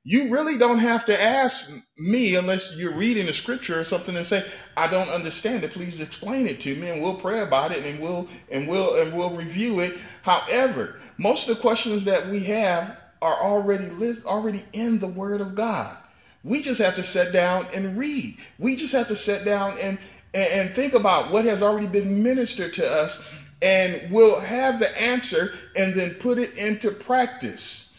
You 0.03 0.29
really 0.29 0.57
don't 0.57 0.79
have 0.79 1.05
to 1.05 1.19
ask 1.19 1.71
me 1.97 2.35
unless 2.35 2.75
you're 2.75 2.93
reading 2.93 3.25
the 3.25 3.33
scripture 3.33 3.79
or 3.79 3.83
something 3.83 4.15
and 4.15 4.25
say, 4.25 4.45
"I 4.77 4.87
don't 4.87 5.09
understand 5.09 5.63
it. 5.63 5.71
Please 5.71 5.99
explain 5.99 6.45
it 6.45 6.59
to 6.59 6.75
me," 6.75 6.89
and 6.89 7.01
we'll 7.01 7.15
pray 7.15 7.39
about 7.39 7.71
it 7.71 7.85
and 7.85 7.99
we'll 7.99 8.27
and 8.51 8.67
we'll 8.67 9.01
and 9.01 9.13
we'll 9.15 9.31
review 9.31 9.79
it. 9.79 9.97
However, 10.21 10.99
most 11.17 11.47
of 11.47 11.55
the 11.55 11.61
questions 11.61 12.03
that 12.03 12.29
we 12.29 12.43
have 12.43 12.97
are 13.21 13.41
already 13.41 13.85
list, 13.85 14.25
already 14.25 14.63
in 14.73 14.99
the 14.99 15.07
Word 15.07 15.41
of 15.41 15.55
God. 15.55 15.97
We 16.43 16.61
just 16.61 16.81
have 16.81 16.95
to 16.95 17.03
sit 17.03 17.31
down 17.31 17.67
and 17.73 17.97
read. 17.97 18.37
We 18.59 18.75
just 18.75 18.93
have 18.93 19.07
to 19.07 19.15
sit 19.15 19.45
down 19.45 19.77
and, 19.79 19.97
and 20.33 20.75
think 20.75 20.93
about 20.93 21.31
what 21.31 21.45
has 21.45 21.61
already 21.61 21.87
been 21.87 22.23
ministered 22.23 22.73
to 22.75 22.89
us, 22.89 23.21
and 23.61 24.11
we'll 24.11 24.39
have 24.39 24.79
the 24.79 24.99
answer 24.99 25.53
and 25.75 25.93
then 25.93 26.15
put 26.15 26.37
it 26.37 26.57
into 26.57 26.91
practice. 26.91 27.91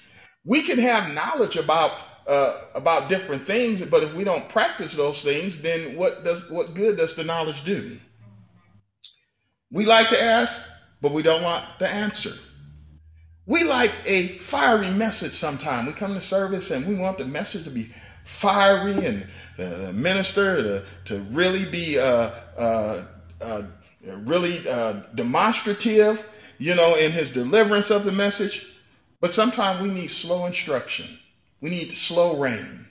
We 0.45 0.63
can 0.63 0.79
have 0.79 1.13
knowledge 1.13 1.57
about 1.57 1.93
uh, 2.27 2.63
about 2.75 3.09
different 3.09 3.43
things, 3.43 3.83
but 3.83 4.03
if 4.03 4.15
we 4.17 4.25
don't 4.25 4.49
practice 4.49 4.95
those 4.95 5.23
things, 5.23 5.61
then 5.61 5.97
what 5.97 6.25
does 6.25 6.49
what 6.51 6.75
good 6.75 6.97
does 6.97 7.15
the 7.15 7.25
knowledge 7.25 7.65
do? 7.65 7.99
We 9.71 9.87
like 9.87 10.09
to 10.11 10.23
ask, 10.23 10.69
but 11.01 11.13
we 11.13 11.23
don't 11.23 11.43
want 11.43 11.65
the 11.79 11.89
answer. 11.89 12.35
We 13.47 13.65
like 13.65 13.93
a 14.07 14.39
fiery 14.39 14.91
message 14.91 15.33
sometimes. 15.33 15.87
We 15.87 15.93
come 15.93 16.15
to 16.15 16.21
service 16.21 16.71
and 16.71 16.87
we 16.87 16.95
want 16.95 17.19
the 17.19 17.27
message 17.27 17.65
to 17.65 17.71
be 17.71 17.89
fiery 18.25 19.07
and 19.07 19.27
the 19.57 19.93
minister 19.93 20.63
to, 20.63 20.85
to 21.05 21.21
really 21.31 21.65
be 21.65 21.99
uh, 21.99 22.31
uh, 22.59 23.05
uh, 23.41 23.63
really 24.03 24.67
uh, 24.69 25.03
demonstrative, 25.15 26.27
you 26.59 26.75
know, 26.75 26.97
in 26.97 27.13
his 27.13 27.31
deliverance 27.31 27.91
of 27.91 28.05
the 28.05 28.13
message. 28.13 28.67
But 29.21 29.33
sometimes 29.33 29.81
we 29.81 29.91
need 29.91 30.09
slow 30.09 30.47
instruction. 30.47 31.19
We 31.61 31.71
need 31.71 31.93
slow 31.93 32.37
rain 32.37 32.87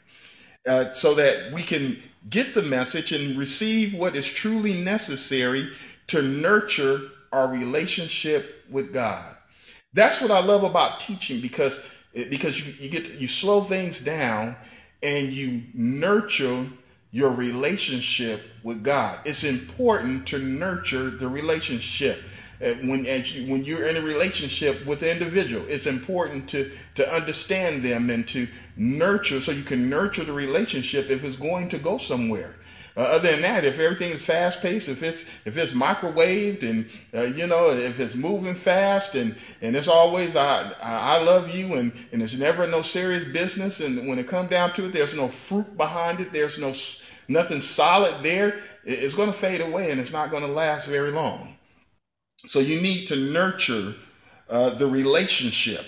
uh, 0.67 0.93
so 0.93 1.13
that 1.15 1.51
we 1.51 1.61
can 1.61 2.01
get 2.29 2.53
the 2.53 2.63
message 2.63 3.11
and 3.11 3.37
receive 3.37 3.93
what 3.93 4.15
is 4.15 4.27
truly 4.27 4.81
necessary 4.81 5.69
to 6.07 6.21
nurture 6.21 7.01
our 7.31 7.47
relationship 7.47 8.65
with 8.69 8.93
God. 8.93 9.35
That's 9.93 10.21
what 10.21 10.31
I 10.31 10.39
love 10.39 10.63
about 10.63 10.99
teaching 10.99 11.41
because 11.41 11.81
because 12.13 12.59
you, 12.59 12.73
you 12.79 12.89
get 12.89 13.05
to, 13.05 13.15
you 13.15 13.27
slow 13.27 13.61
things 13.61 13.99
down 13.99 14.55
and 15.03 15.31
you 15.31 15.61
nurture 15.73 16.65
your 17.11 17.31
relationship 17.31 18.41
with 18.63 18.83
God. 18.83 19.19
It's 19.25 19.43
important 19.43 20.25
to 20.27 20.39
nurture 20.39 21.11
the 21.11 21.27
relationship. 21.27 22.23
Uh, 22.63 22.73
when 22.85 23.05
you, 23.05 23.51
when 23.51 23.63
you're 23.65 23.87
in 23.87 23.97
a 23.97 24.01
relationship 24.01 24.85
with 24.85 25.03
an 25.03 25.09
individual, 25.09 25.65
it's 25.67 25.85
important 25.85 26.47
to 26.49 26.71
to 26.95 27.13
understand 27.13 27.83
them 27.83 28.09
and 28.09 28.27
to 28.29 28.47
nurture 28.77 29.41
so 29.41 29.51
you 29.51 29.63
can 29.63 29.89
nurture 29.89 30.23
the 30.23 30.31
relationship 30.31 31.09
if 31.09 31.23
it's 31.23 31.35
going 31.35 31.67
to 31.69 31.77
go 31.77 31.97
somewhere. 31.97 32.55
Uh, 32.95 33.01
other 33.01 33.31
than 33.31 33.41
that, 33.41 33.65
if 33.65 33.79
everything 33.79 34.11
is 34.11 34.23
fast 34.23 34.61
paced, 34.61 34.87
if 34.87 35.01
it's 35.01 35.25
if 35.45 35.57
it's 35.57 35.73
microwaved 35.73 36.61
and 36.61 36.87
uh, 37.15 37.23
you 37.23 37.47
know 37.47 37.71
if 37.71 37.99
it's 37.99 38.13
moving 38.13 38.53
fast 38.53 39.15
and 39.15 39.35
and 39.61 39.75
it's 39.75 39.87
always 39.87 40.35
I 40.35 40.71
I 40.81 41.21
love 41.23 41.55
you 41.55 41.73
and 41.73 41.91
and 42.11 42.21
it's 42.21 42.35
never 42.35 42.67
no 42.67 42.83
serious 42.83 43.25
business 43.25 43.79
and 43.79 44.07
when 44.07 44.19
it 44.19 44.27
comes 44.27 44.51
down 44.51 44.73
to 44.73 44.85
it, 44.85 44.93
there's 44.93 45.15
no 45.15 45.27
fruit 45.27 45.75
behind 45.75 46.19
it. 46.19 46.31
There's 46.31 46.59
no 46.59 46.71
nothing 47.27 47.61
solid 47.61 48.21
there. 48.21 48.59
It's 48.85 49.15
going 49.15 49.31
to 49.31 49.37
fade 49.37 49.61
away 49.61 49.89
and 49.89 49.99
it's 49.99 50.13
not 50.13 50.29
going 50.29 50.43
to 50.43 50.51
last 50.51 50.85
very 50.85 51.09
long. 51.09 51.57
So 52.45 52.59
you 52.59 52.79
need 52.79 53.07
to 53.07 53.15
nurture 53.15 53.95
uh, 54.49 54.69
the 54.71 54.85
relationship. 54.85 55.85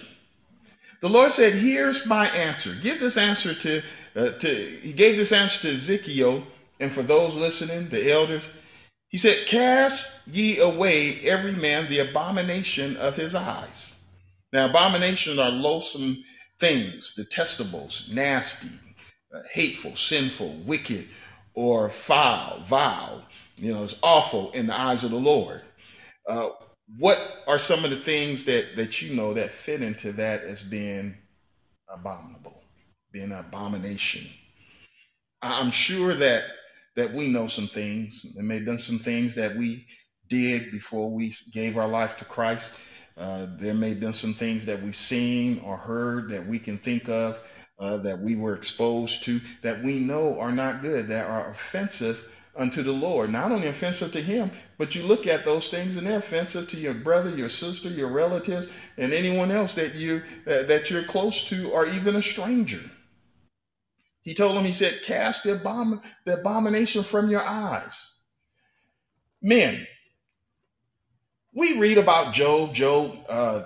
The 1.02 1.10
Lord 1.10 1.32
said, 1.32 1.54
"Here's 1.54 2.08
my 2.08 2.30
answer. 2.30 2.74
Give 2.82 3.00
this 3.00 3.16
answer 3.16 3.54
to 3.54 3.84
uh, 4.16 4.30
to." 4.32 4.80
He 4.82 4.92
gave 4.92 5.18
this 5.18 5.32
answer 5.32 5.68
to 5.68 5.76
Ezekiel 5.76 6.48
and 6.80 6.92
for 6.92 7.04
those 7.04 7.36
listening, 7.36 7.90
the 7.90 8.12
elders, 8.12 8.50
he 9.08 9.18
said, 9.18 9.48
Cast 9.48 10.06
ye 10.28 10.60
away 10.60 11.20
every 11.22 11.54
man 11.54 11.88
the 11.88 12.00
abomination 12.00 12.98
of 12.98 13.16
his 13.16 13.34
eyes. 13.36 13.94
Now, 14.52 14.70
abominations 14.70 15.40
are 15.40 15.50
loathsome 15.50 16.24
things, 16.60 17.14
detestables, 17.18 18.12
nasty, 18.12 18.70
uh, 19.34 19.42
hateful, 19.52 19.96
sinful, 19.96 20.56
wicked, 20.66 21.08
or 21.54 21.90
foul, 21.90 22.62
vile. 22.62 23.24
You 23.58 23.74
know, 23.74 23.84
it's 23.84 23.96
awful 24.02 24.52
in 24.52 24.68
the 24.68 24.80
eyes 24.80 25.04
of 25.04 25.12
the 25.12 25.18
Lord. 25.18 25.62
Uh, 26.28 26.50
what 26.98 27.44
are 27.48 27.58
some 27.58 27.84
of 27.84 27.90
the 27.90 27.96
things 27.96 28.44
that 28.46 28.76
that 28.76 29.02
you 29.02 29.16
know 29.16 29.34
that 29.34 29.52
fit 29.52 29.82
into 29.82 30.12
that 30.14 30.44
as 30.44 30.62
being 30.62 31.16
abominable, 31.90 32.64
being 33.12 33.32
an 33.32 33.40
abomination? 33.40 34.28
I'm 35.42 35.72
sure 35.72 36.14
that 36.14 36.44
that 36.96 37.12
we 37.12 37.28
know 37.28 37.48
some 37.48 37.68
things. 37.68 38.26
There 38.36 38.44
may 38.44 38.56
have 38.56 38.66
been 38.66 38.80
some 38.80 39.00
things 39.00 39.36
that 39.36 39.56
we 39.56 39.86
did 40.30 40.72
before 40.72 41.12
we 41.12 41.34
gave 41.52 41.78
our 41.78 41.88
life 41.88 42.18
to 42.18 42.26
Christ. 42.26 42.74
Uh, 43.18 43.48
there 43.58 43.74
may 43.74 43.90
have 43.90 44.00
been 44.00 44.14
some 44.14 44.34
things 44.34 44.66
that 44.66 44.82
we've 44.82 44.96
seen 44.96 45.62
or 45.64 45.78
heard 45.78 46.30
that 46.30 46.46
we 46.46 46.60
can 46.60 46.78
think 46.78 47.08
of 47.08 47.40
uh, 47.80 47.98
that 47.98 48.20
we 48.20 48.36
were 48.36 48.56
exposed 48.56 49.24
to 49.24 49.40
that 49.62 49.82
we 49.84 50.00
know 50.00 50.40
are 50.40 50.52
not 50.52 50.82
good, 50.82 51.08
that 51.08 51.28
are 51.28 51.50
offensive 51.50 52.26
unto 52.56 52.82
the 52.84 52.92
Lord. 52.92 53.30
Not 53.30 53.52
only 53.52 53.68
offensive 53.68 54.12
to 54.14 54.22
Him, 54.22 54.50
but 54.78 54.96
you 54.96 55.04
look 55.04 55.28
at 55.28 55.44
those 55.44 55.70
things 55.70 55.98
and 55.98 56.08
they're 56.08 56.20
offensive 56.20 56.68
to 56.70 56.78
your 56.78 56.94
brother, 56.94 57.30
your 57.36 57.50
sister, 57.50 57.90
your 57.90 58.10
relatives, 58.10 58.68
and 58.98 59.14
anyone 59.14 59.52
else 59.52 59.74
that 59.74 59.96
you 59.96 60.24
uh, 60.48 60.64
that 60.64 60.90
you're 60.90 61.04
close 61.04 61.44
to, 61.44 61.70
or 61.72 61.86
even 61.88 62.16
a 62.16 62.22
stranger. 62.22 62.82
He 64.26 64.34
told 64.34 64.58
them, 64.58 64.66
He 64.66 64.74
said, 64.74 65.04
"Cast 65.04 65.44
the, 65.44 65.54
the 66.26 66.34
abomination 66.34 67.04
from 67.04 67.30
your 67.30 67.44
eyes." 67.44 68.16
Men, 69.42 69.88
we 71.54 71.80
read 71.80 71.98
about 71.98 72.34
Job. 72.34 72.74
Job. 72.74 73.18
Uh, 73.30 73.64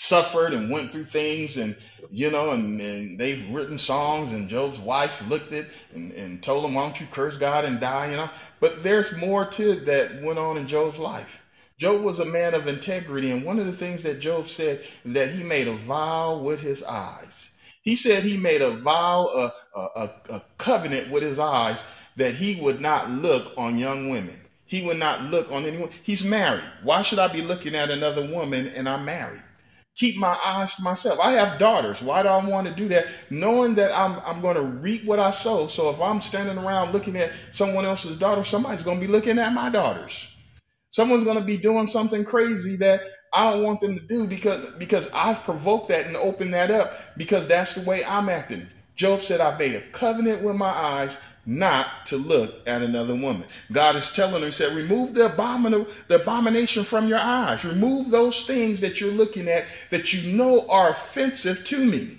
suffered 0.00 0.54
and 0.54 0.70
went 0.70 0.90
through 0.90 1.04
things 1.04 1.58
and 1.58 1.76
you 2.10 2.30
know 2.30 2.52
and, 2.52 2.80
and 2.80 3.20
they've 3.20 3.46
written 3.50 3.76
songs 3.76 4.32
and 4.32 4.48
job's 4.48 4.78
wife 4.78 5.22
looked 5.28 5.52
at 5.52 5.66
and, 5.94 6.12
and 6.12 6.42
told 6.42 6.64
him 6.64 6.72
why 6.72 6.82
don't 6.82 6.98
you 6.98 7.06
curse 7.10 7.36
god 7.36 7.66
and 7.66 7.80
die 7.80 8.10
you 8.10 8.16
know 8.16 8.30
but 8.60 8.82
there's 8.82 9.14
more 9.18 9.44
to 9.44 9.72
it 9.72 9.84
that 9.84 10.22
went 10.22 10.38
on 10.38 10.56
in 10.56 10.66
job's 10.66 10.98
life 10.98 11.42
job 11.76 12.00
was 12.00 12.20
a 12.20 12.24
man 12.24 12.54
of 12.54 12.66
integrity 12.66 13.30
and 13.30 13.44
one 13.44 13.58
of 13.58 13.66
the 13.66 13.72
things 13.72 14.02
that 14.02 14.20
job 14.20 14.48
said 14.48 14.80
is 15.04 15.12
that 15.12 15.30
he 15.30 15.42
made 15.42 15.68
a 15.68 15.76
vow 15.76 16.38
with 16.38 16.60
his 16.60 16.82
eyes 16.84 17.29
he 17.82 17.96
said 17.96 18.22
he 18.22 18.36
made 18.36 18.62
a 18.62 18.70
vow 18.70 19.52
a, 19.74 19.80
a, 19.80 20.10
a 20.30 20.42
covenant 20.58 21.10
with 21.10 21.22
his 21.22 21.38
eyes 21.38 21.84
that 22.16 22.34
he 22.34 22.60
would 22.60 22.80
not 22.80 23.10
look 23.10 23.52
on 23.56 23.78
young 23.78 24.08
women 24.08 24.38
he 24.64 24.84
would 24.86 24.98
not 24.98 25.22
look 25.24 25.50
on 25.50 25.64
anyone 25.64 25.90
he's 26.02 26.24
married 26.24 26.64
why 26.82 27.02
should 27.02 27.18
i 27.18 27.28
be 27.28 27.42
looking 27.42 27.74
at 27.74 27.90
another 27.90 28.26
woman 28.26 28.68
and 28.68 28.88
i'm 28.88 29.04
married 29.04 29.42
keep 30.00 30.16
my 30.16 30.38
eyes 30.44 30.74
to 30.74 30.82
myself. 30.82 31.18
I 31.20 31.32
have 31.32 31.58
daughters. 31.58 32.02
Why 32.02 32.22
do 32.22 32.28
I 32.28 32.44
want 32.44 32.66
to 32.66 32.74
do 32.74 32.88
that? 32.88 33.06
Knowing 33.28 33.74
that 33.74 33.96
I'm 33.96 34.18
I'm 34.24 34.40
going 34.40 34.56
to 34.56 34.62
reap 34.62 35.04
what 35.04 35.18
I 35.18 35.30
sow. 35.30 35.66
So 35.66 35.90
if 35.90 36.00
I'm 36.00 36.22
standing 36.22 36.58
around 36.58 36.92
looking 36.92 37.16
at 37.16 37.32
someone 37.52 37.84
else's 37.84 38.16
daughter, 38.16 38.42
somebody's 38.42 38.82
going 38.82 39.00
to 39.00 39.06
be 39.06 39.12
looking 39.12 39.38
at 39.38 39.52
my 39.52 39.68
daughters. 39.68 40.26
Someone's 40.88 41.24
going 41.24 41.38
to 41.38 41.44
be 41.44 41.58
doing 41.58 41.86
something 41.86 42.24
crazy 42.24 42.76
that 42.76 43.02
I 43.32 43.50
don't 43.50 43.62
want 43.62 43.80
them 43.80 43.94
to 43.94 44.00
do 44.00 44.26
because 44.26 44.74
because 44.78 45.08
I've 45.14 45.44
provoked 45.44 45.88
that 45.88 46.06
and 46.06 46.16
opened 46.16 46.54
that 46.54 46.70
up 46.70 46.94
because 47.16 47.46
that's 47.46 47.74
the 47.74 47.82
way 47.82 48.04
I'm 48.04 48.28
acting. 48.28 48.68
Job 48.96 49.22
said, 49.22 49.40
I've 49.40 49.58
made 49.58 49.74
a 49.74 49.80
covenant 49.92 50.42
with 50.42 50.56
my 50.56 50.68
eyes 50.68 51.16
not 51.46 52.04
to 52.06 52.18
look 52.18 52.56
at 52.66 52.82
another 52.82 53.14
woman. 53.14 53.44
God 53.72 53.96
is 53.96 54.10
telling 54.10 54.40
her, 54.40 54.46
he 54.46 54.52
said, 54.52 54.76
remove 54.76 55.14
the, 55.14 55.30
abomin- 55.30 55.90
the 56.08 56.16
abomination 56.16 56.84
from 56.84 57.08
your 57.08 57.18
eyes. 57.18 57.64
Remove 57.64 58.10
those 58.10 58.42
things 58.46 58.80
that 58.80 59.00
you're 59.00 59.10
looking 59.10 59.48
at 59.48 59.64
that 59.90 60.12
you 60.12 60.32
know 60.36 60.68
are 60.68 60.90
offensive 60.90 61.64
to 61.64 61.84
me. 61.84 62.18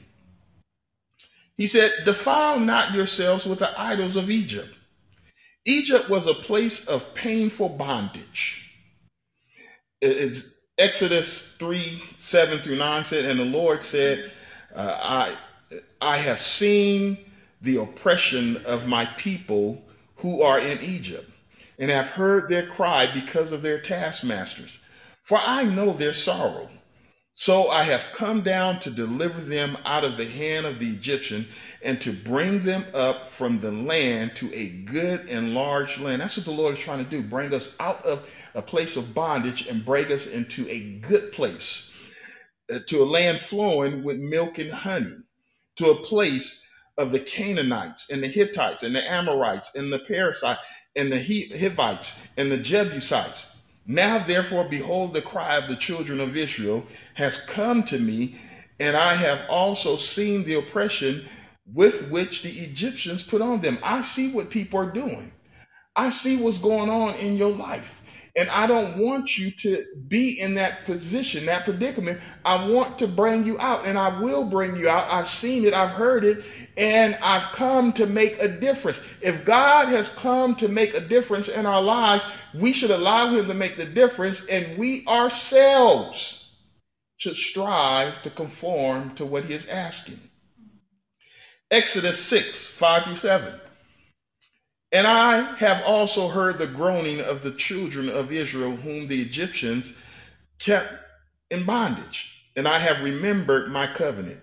He 1.56 1.68
said, 1.68 1.92
defile 2.04 2.60
not 2.60 2.94
yourselves 2.94 3.46
with 3.46 3.60
the 3.60 3.80
idols 3.80 4.16
of 4.16 4.32
Egypt. 4.32 4.74
Egypt 5.66 6.10
was 6.10 6.26
a 6.26 6.34
place 6.34 6.84
of 6.88 7.14
painful 7.14 7.70
bondage. 7.70 8.58
It's 10.02 10.56
Exodus 10.82 11.44
3 11.60 12.02
7 12.18 12.60
through 12.60 12.78
9 12.78 13.04
said, 13.04 13.26
And 13.26 13.40
the 13.40 13.46
Lord 13.46 13.84
said, 13.84 14.32
uh, 14.76 14.98
I, 15.00 15.38
I 16.02 16.18
have 16.18 16.40
seen 16.40 17.20
the 17.62 17.78
oppression 17.78 18.58
of 18.66 18.88
my 18.88 19.06
people 19.06 19.84
who 20.16 20.42
are 20.42 20.60
in 20.60 20.82
Egypt, 20.82 21.30
and 21.78 21.92
have 21.92 22.08
heard 22.08 22.50
their 22.50 22.66
cry 22.66 23.12
because 23.12 23.52
of 23.52 23.62
their 23.62 23.80
taskmasters. 23.80 24.72
For 25.22 25.38
I 25.38 25.64
know 25.64 25.94
their 25.94 26.14
sorrow. 26.14 26.70
So 27.34 27.70
I 27.70 27.84
have 27.84 28.08
come 28.14 28.42
down 28.42 28.80
to 28.82 28.92
deliver 28.92 29.40
them 29.40 29.78
out 29.86 30.04
of 30.04 30.18
the 30.18 30.28
hand 30.28 30.66
of 30.66 30.80
the 30.80 30.90
Egyptian 30.90 31.48
and 31.82 32.00
to 32.02 32.12
bring 32.12 32.62
them 32.62 32.86
up 32.94 33.30
from 33.30 33.60
the 33.60 33.72
land 33.72 34.36
to 34.36 34.54
a 34.54 34.70
good 34.70 35.30
and 35.30 35.54
large 35.54 35.98
land. 35.98 36.22
That's 36.22 36.38
what 36.38 36.46
the 36.46 36.52
Lord 36.52 36.74
is 36.78 36.84
trying 36.84 37.04
to 37.04 37.10
do 37.10 37.24
bring 37.24 37.54
us 37.54 37.74
out 37.80 38.06
of 38.06 38.30
a 38.54 38.62
place 38.62 38.98
of 38.98 39.14
bondage 39.14 39.66
and 39.66 39.86
bring 39.86 40.12
us 40.12 40.28
into 40.28 40.68
a 40.70 41.00
good 41.00 41.32
place, 41.32 41.90
uh, 42.72 42.80
to 42.88 43.02
a 43.02 43.06
land 43.06 43.40
flowing 43.40 44.04
with 44.04 44.18
milk 44.18 44.60
and 44.60 44.72
honey, 44.72 45.16
to 45.78 45.90
a 45.90 46.02
place 46.04 46.62
of 46.98 47.12
the 47.12 47.20
Canaanites 47.20 48.08
and 48.12 48.22
the 48.22 48.28
Hittites 48.28 48.84
and 48.84 48.94
the 48.94 49.10
Amorites 49.10 49.72
and 49.74 49.92
the 49.92 50.00
Perizzites 50.00 50.60
and 50.96 51.12
the 51.12 51.50
Hivites 51.58 52.14
and 52.38 52.52
the 52.52 52.58
Jebusites. 52.58 53.48
Now, 53.86 54.20
therefore, 54.20 54.66
behold, 54.66 55.14
the 55.14 55.22
cry 55.22 55.58
of 55.58 55.68
the 55.68 55.76
children 55.76 56.20
of 56.20 56.38
Israel 56.38 56.86
has 57.16 57.38
come 57.38 57.84
to 57.84 58.00
me, 58.00 58.36
and 58.80 58.96
I 58.96 59.16
have 59.16 59.42
also 59.50 59.96
seen 59.96 60.44
the 60.44 60.56
oppression 60.56 61.28
with 61.74 62.10
which 62.10 62.44
the 62.44 62.52
Egyptians 62.52 63.24
put 63.24 63.42
on 63.42 63.62
them. 63.62 63.78
I 63.84 64.02
see 64.02 64.32
what 64.32 64.50
people 64.50 64.80
are 64.80 64.92
doing. 64.92 65.32
I 65.96 66.10
see 66.10 66.38
what's 66.38 66.58
going 66.58 66.90
on 66.90 67.16
in 67.16 67.38
your 67.38 67.52
life. 67.52 68.01
And 68.36 68.50
I 68.50 68.66
don't 68.66 68.98
want 68.98 69.38
you 69.38 69.52
to 69.52 69.86
be 70.08 70.40
in 70.40 70.54
that 70.54 70.86
position, 70.86 71.46
that 71.48 71.66
predicament. 71.66 72.22
I 72.46 72.66
want 72.66 72.98
to 73.00 73.08
bring 73.08 73.46
you 73.46 73.60
out, 73.60 73.86
and 73.86 73.98
I 73.98 74.20
will 74.22 74.46
bring 74.46 74.78
you 74.78 74.88
out. 74.88 75.12
I've 75.12 75.28
seen 75.28 75.66
it, 75.66 75.74
I've 75.74 75.92
heard 75.92 76.24
it, 76.24 76.44
and 76.78 77.18
I've 77.22 77.52
come 77.52 77.92
to 77.94 78.06
make 78.06 78.42
a 78.42 78.48
difference. 78.48 79.02
If 79.22 79.44
God 79.44 79.90
has 79.90 80.08
come 80.10 80.56
to 80.56 80.70
make 80.70 80.94
a 80.94 81.02
difference 81.02 81.50
in 81.50 81.66
our 81.66 81.82
lives, 81.82 82.24
we 82.54 82.72
should 82.72 82.92
allow 82.92 83.28
Him 83.28 83.48
to 83.48 83.54
make 83.54 83.76
the 83.76 83.86
difference, 83.86 84.46
and 84.46 84.78
we 84.78 85.06
ourselves 85.08 86.46
should 87.18 87.36
strive 87.36 88.22
to 88.22 88.30
conform 88.30 89.14
to 89.16 89.26
what 89.26 89.46
He 89.46 89.54
is 89.54 89.66
asking. 89.66 90.20
Exodus 91.70 92.20
6 92.26 92.68
5 92.68 93.04
through 93.04 93.16
7. 93.16 93.61
And 94.92 95.08
I 95.08 95.56
have 95.56 95.84
also 95.86 96.28
heard 96.28 96.58
the 96.58 96.68
groaning 96.68 97.22
of 97.22 97.44
the 97.44 97.52
children 97.52 98.10
of 98.10 98.32
Israel, 98.32 98.76
whom 98.76 99.08
the 99.08 99.22
Egyptians 99.22 99.94
kept 100.60 100.94
in 101.50 101.64
bondage. 101.64 102.30
And 102.56 102.68
I 102.68 102.78
have 102.78 103.04
remembered 103.04 103.72
my 103.72 103.88
covenant. 103.88 104.40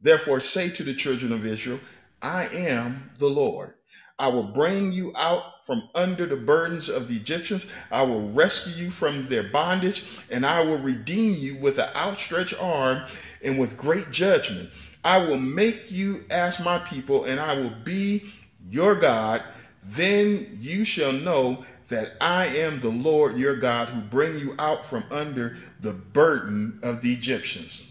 Therefore, 0.00 0.40
say 0.40 0.70
to 0.70 0.82
the 0.82 0.94
children 0.94 1.32
of 1.32 1.44
Israel, 1.44 1.80
I 2.22 2.46
am 2.46 3.10
the 3.18 3.26
Lord. 3.28 3.74
I 4.18 4.28
will 4.28 4.44
bring 4.44 4.92
you 4.92 5.12
out 5.16 5.64
from 5.64 5.88
under 5.94 6.26
the 6.26 6.36
burdens 6.36 6.88
of 6.88 7.08
the 7.08 7.16
Egyptians. 7.16 7.66
I 7.90 8.02
will 8.02 8.30
rescue 8.30 8.72
you 8.74 8.90
from 8.90 9.26
their 9.26 9.44
bondage, 9.44 10.04
and 10.30 10.44
I 10.44 10.62
will 10.62 10.78
redeem 10.78 11.34
you 11.34 11.56
with 11.56 11.78
an 11.78 11.88
outstretched 11.94 12.54
arm 12.60 13.02
and 13.42 13.58
with 13.58 13.76
great 13.76 14.10
judgment. 14.10 14.70
I 15.04 15.18
will 15.18 15.38
make 15.38 15.90
you 15.90 16.24
as 16.30 16.60
my 16.60 16.78
people, 16.78 17.24
and 17.24 17.40
I 17.40 17.54
will 17.54 17.72
be 17.84 18.30
your 18.68 18.94
God 18.94 19.42
then 19.82 20.58
you 20.60 20.84
shall 20.84 21.12
know 21.12 21.64
that 21.88 22.12
I 22.20 22.46
am 22.46 22.80
the 22.80 22.90
Lord 22.90 23.36
your 23.36 23.56
God 23.56 23.88
who 23.88 24.00
bring 24.00 24.38
you 24.38 24.54
out 24.58 24.86
from 24.86 25.04
under 25.10 25.56
the 25.80 25.92
burden 25.92 26.78
of 26.82 27.02
the 27.02 27.12
Egyptians. 27.12 27.89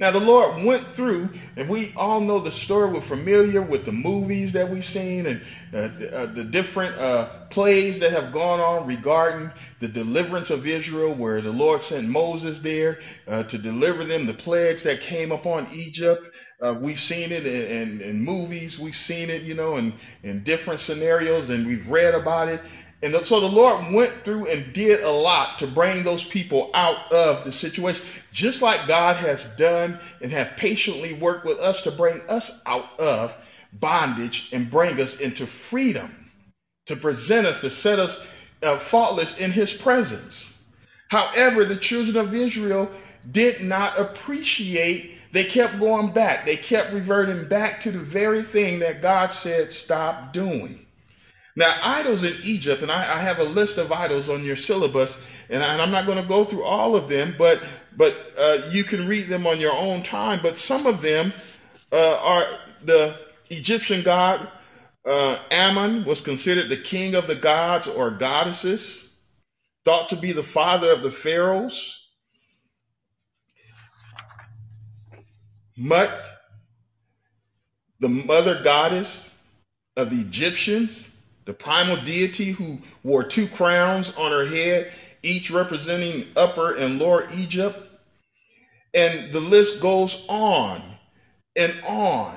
Now, 0.00 0.12
the 0.12 0.20
Lord 0.20 0.62
went 0.62 0.94
through, 0.94 1.28
and 1.56 1.68
we 1.68 1.92
all 1.96 2.20
know 2.20 2.38
the 2.38 2.52
story. 2.52 2.88
We're 2.88 3.00
familiar 3.00 3.60
with 3.60 3.84
the 3.84 3.90
movies 3.90 4.52
that 4.52 4.68
we've 4.68 4.84
seen 4.84 5.26
and 5.26 5.40
uh, 5.74 5.88
the, 5.98 6.16
uh, 6.16 6.26
the, 6.26 6.44
different 6.44 6.96
uh, 6.96 7.28
plays 7.50 7.98
that 7.98 8.12
have 8.12 8.30
gone 8.30 8.60
on 8.60 8.86
regarding 8.86 9.50
the 9.80 9.88
deliverance 9.88 10.50
of 10.50 10.68
Israel, 10.68 11.14
where 11.14 11.40
the 11.40 11.50
Lord 11.50 11.82
sent 11.82 12.08
Moses 12.08 12.60
there 12.60 13.00
uh, 13.26 13.42
to 13.44 13.58
deliver 13.58 14.04
them, 14.04 14.24
the 14.24 14.34
plagues 14.34 14.84
that 14.84 15.00
came 15.00 15.32
upon 15.32 15.66
Egypt. 15.72 16.32
Uh, 16.62 16.76
we've 16.80 17.00
seen 17.00 17.32
it 17.32 17.44
in, 17.44 17.98
in, 17.98 18.00
in, 18.00 18.20
movies, 18.24 18.78
we've 18.78 18.94
seen 18.94 19.30
it, 19.30 19.42
you 19.42 19.54
know, 19.54 19.78
in, 19.78 19.92
in 20.22 20.44
different 20.44 20.78
scenarios, 20.78 21.50
and 21.50 21.66
we've 21.66 21.88
read 21.88 22.14
about 22.14 22.48
it. 22.48 22.60
And 23.00 23.14
so 23.24 23.38
the 23.38 23.46
Lord 23.46 23.92
went 23.92 24.24
through 24.24 24.48
and 24.48 24.72
did 24.72 25.02
a 25.04 25.10
lot 25.10 25.58
to 25.58 25.68
bring 25.68 26.02
those 26.02 26.24
people 26.24 26.70
out 26.74 27.12
of 27.12 27.44
the 27.44 27.52
situation, 27.52 28.04
just 28.32 28.60
like 28.60 28.88
God 28.88 29.16
has 29.16 29.44
done 29.56 30.00
and 30.20 30.32
have 30.32 30.56
patiently 30.56 31.14
worked 31.14 31.44
with 31.44 31.60
us 31.60 31.80
to 31.82 31.92
bring 31.92 32.20
us 32.28 32.60
out 32.66 32.98
of 32.98 33.36
bondage 33.74 34.48
and 34.52 34.68
bring 34.68 35.00
us 35.00 35.20
into 35.20 35.46
freedom, 35.46 36.30
to 36.86 36.96
present 36.96 37.46
us, 37.46 37.60
to 37.60 37.70
set 37.70 38.00
us 38.00 38.18
uh, 38.64 38.76
faultless 38.76 39.38
in 39.38 39.52
his 39.52 39.72
presence. 39.72 40.52
However, 41.08 41.64
the 41.64 41.76
children 41.76 42.16
of 42.16 42.34
Israel 42.34 42.90
did 43.30 43.62
not 43.62 43.98
appreciate, 43.98 45.14
they 45.30 45.44
kept 45.44 45.78
going 45.78 46.12
back. 46.12 46.44
They 46.44 46.56
kept 46.56 46.92
reverting 46.92 47.46
back 47.46 47.80
to 47.82 47.92
the 47.92 47.98
very 48.00 48.42
thing 48.42 48.80
that 48.80 49.02
God 49.02 49.30
said, 49.30 49.70
stop 49.70 50.32
doing. 50.32 50.84
Now, 51.58 51.74
idols 51.82 52.22
in 52.22 52.36
Egypt, 52.44 52.82
and 52.82 52.90
I, 52.90 53.16
I 53.16 53.18
have 53.18 53.40
a 53.40 53.42
list 53.42 53.78
of 53.78 53.90
idols 53.90 54.28
on 54.28 54.44
your 54.44 54.54
syllabus, 54.54 55.18
and, 55.50 55.60
I, 55.60 55.82
am 55.82 55.90
not 55.90 56.06
going 56.06 56.22
to 56.22 56.28
go 56.28 56.44
through 56.44 56.62
all 56.62 56.94
of 56.94 57.08
them, 57.08 57.34
but 57.36 57.60
but 57.96 58.32
uh, 58.38 58.58
you 58.70 58.84
can 58.84 59.08
read 59.08 59.26
them 59.26 59.44
on 59.44 59.58
your 59.58 59.72
own 59.72 60.04
time. 60.04 60.38
But 60.40 60.56
some 60.56 60.86
of 60.86 61.02
them 61.02 61.32
uh, 61.90 62.16
are 62.20 62.46
the 62.84 63.18
Egyptian 63.50 64.02
god 64.04 64.48
uh, 65.04 65.40
Ammon 65.50 66.04
was 66.04 66.20
considered 66.20 66.68
the 66.68 66.76
king 66.76 67.16
of 67.16 67.26
the 67.26 67.34
gods 67.34 67.88
or 67.88 68.12
goddesses, 68.12 69.08
thought 69.84 70.08
to 70.10 70.16
be 70.16 70.30
the 70.30 70.44
father 70.44 70.92
of 70.92 71.02
the 71.02 71.10
pharaohs. 71.10 72.06
Mut 75.76 76.28
the 77.98 78.08
mother 78.08 78.62
goddess 78.62 79.28
of 79.96 80.10
the 80.10 80.20
Egyptians, 80.20 81.08
the 81.48 81.54
primal 81.54 81.96
deity 81.96 82.50
who 82.50 82.78
wore 83.02 83.24
two 83.24 83.46
crowns 83.46 84.12
on 84.18 84.30
her 84.30 84.44
head, 84.44 84.92
each 85.22 85.50
representing 85.50 86.26
Upper 86.36 86.76
and 86.76 86.98
Lower 86.98 87.26
Egypt. 87.34 87.88
And 88.92 89.32
the 89.32 89.40
list 89.40 89.80
goes 89.80 90.26
on 90.28 90.82
and 91.56 91.74
on 91.86 92.36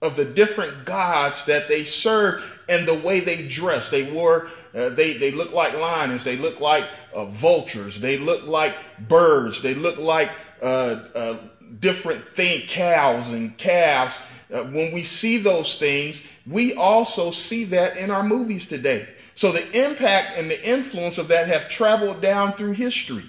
of 0.00 0.14
the 0.14 0.24
different 0.24 0.84
gods 0.84 1.44
that 1.46 1.66
they 1.66 1.82
served 1.82 2.44
and 2.68 2.86
the 2.86 2.94
way 2.94 3.18
they 3.18 3.48
dressed. 3.48 3.90
They 3.90 4.12
wore, 4.12 4.46
uh, 4.76 4.90
they 4.90 5.14
they 5.14 5.32
look 5.32 5.52
like 5.52 5.74
lions. 5.74 6.22
They 6.22 6.36
look 6.36 6.60
like 6.60 6.88
uh, 7.12 7.24
vultures. 7.24 7.98
They 7.98 8.16
look 8.16 8.46
like 8.46 8.76
birds. 9.08 9.60
They 9.60 9.74
look 9.74 9.98
like 9.98 10.30
uh, 10.62 11.00
uh 11.16 11.36
different 11.80 12.22
thing, 12.22 12.68
cows 12.68 13.32
and 13.32 13.58
calves. 13.58 14.14
Uh, 14.52 14.64
when 14.64 14.92
we 14.92 15.02
see 15.02 15.38
those 15.38 15.76
things, 15.76 16.22
we 16.46 16.74
also 16.74 17.30
see 17.30 17.64
that 17.64 17.96
in 17.96 18.10
our 18.10 18.22
movies 18.22 18.66
today. 18.66 19.08
So 19.34 19.50
the 19.50 19.66
impact 19.70 20.36
and 20.36 20.50
the 20.50 20.68
influence 20.68 21.18
of 21.18 21.28
that 21.28 21.48
have 21.48 21.68
traveled 21.68 22.20
down 22.20 22.52
through 22.54 22.72
history 22.72 23.24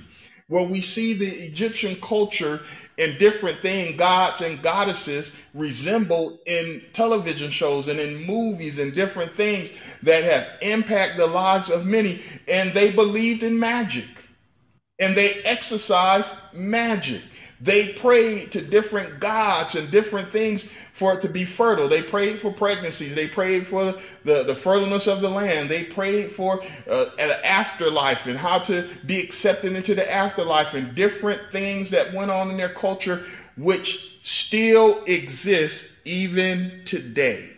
where 0.48 0.66
we 0.66 0.82
see 0.82 1.14
the 1.14 1.30
Egyptian 1.30 2.00
culture 2.02 2.62
and 3.00 3.18
different 3.18 3.62
things, 3.62 3.98
gods 3.98 4.42
and 4.42 4.62
goddesses 4.62 5.32
resembled 5.54 6.40
in 6.46 6.84
television 6.94 7.50
shows 7.50 7.88
and 7.88 8.00
in 8.00 8.24
movies 8.26 8.78
and 8.78 8.94
different 8.94 9.32
things 9.32 9.72
that 10.04 10.24
have 10.24 10.46
impacted 10.62 11.18
the 11.18 11.26
lives 11.26 11.70
of 11.70 11.86
many. 11.86 12.22
And 12.48 12.74
they 12.74 12.92
believed 12.92 13.42
in 13.44 13.58
magic 13.58 14.06
and 15.00 15.16
they 15.16 15.42
exercised 15.44 16.34
magic. 16.54 17.22
They 17.62 17.94
prayed 17.94 18.52
to 18.52 18.62
different 18.62 19.22
gods 19.22 19.76
and 19.76 19.90
different 19.90 20.30
things 20.30 20.64
for 20.64 21.14
it 21.14 21.22
to 21.22 21.30
be 21.30 21.46
fertile. 21.46 21.88
They 21.88 22.04
prayed 22.04 22.38
for 22.38 22.52
pregnancies. 22.52 23.16
They 23.16 23.28
prayed 23.28 23.66
for 23.66 23.94
the, 24.26 24.44
the 24.44 24.54
fertileness 24.54 25.08
of 25.08 25.22
the 25.22 25.30
land. 25.30 25.70
They 25.70 25.86
prayed 25.86 26.30
for 26.30 26.62
uh, 26.90 27.06
an 27.18 27.32
afterlife 27.46 28.28
and 28.28 28.38
how 28.38 28.60
to 28.60 28.90
be 29.06 29.20
accepted 29.22 29.74
into 29.74 29.96
the 29.96 30.12
afterlife 30.12 30.74
and 30.74 30.94
different 30.94 31.52
things 31.52 31.90
that 31.92 32.14
went 32.14 32.32
on 32.32 32.52
in 32.52 32.58
their 32.58 32.74
culture, 32.74 33.24
which 33.56 34.18
still 34.22 35.02
exists 35.06 35.90
even 36.04 36.82
today. 36.84 37.50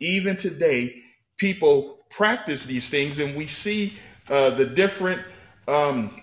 Even 0.00 0.36
today, 0.36 1.02
people 1.38 2.00
practice 2.10 2.66
these 2.66 2.90
things, 2.90 3.18
and 3.18 3.34
we 3.34 3.46
see 3.46 3.94
uh, 4.28 4.50
the 4.50 4.66
different 4.66 5.22
um, 5.68 6.20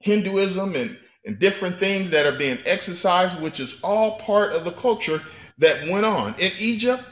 Hinduism 0.00 0.74
and 0.74 0.98
and 1.28 1.38
different 1.38 1.78
things 1.78 2.10
that 2.10 2.26
are 2.26 2.36
being 2.38 2.58
exercised, 2.64 3.38
which 3.40 3.60
is 3.60 3.76
all 3.82 4.18
part 4.18 4.52
of 4.52 4.64
the 4.64 4.72
culture 4.72 5.22
that 5.58 5.86
went 5.86 6.06
on. 6.06 6.34
In 6.38 6.50
Egypt, 6.58 7.04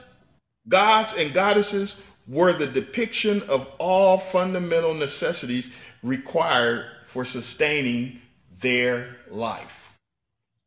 gods 0.68 1.12
and 1.18 1.35
goddesses 1.35 1.96
were 2.27 2.55
the 2.55 2.66
depiction 2.66 3.42
of 3.42 3.70
all 3.79 4.18
fundamental 4.18 4.94
necessities 4.94 5.70
required 6.03 6.87
for 7.05 7.27
sustaining 7.27 8.20
their 8.62 9.18
life. 9.31 9.92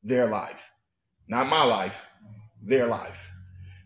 Their 0.03 0.27
life. 0.27 0.69
Not 1.27 1.47
my 1.47 1.63
life, 1.63 2.05
their 2.61 2.85
life. 2.85 3.31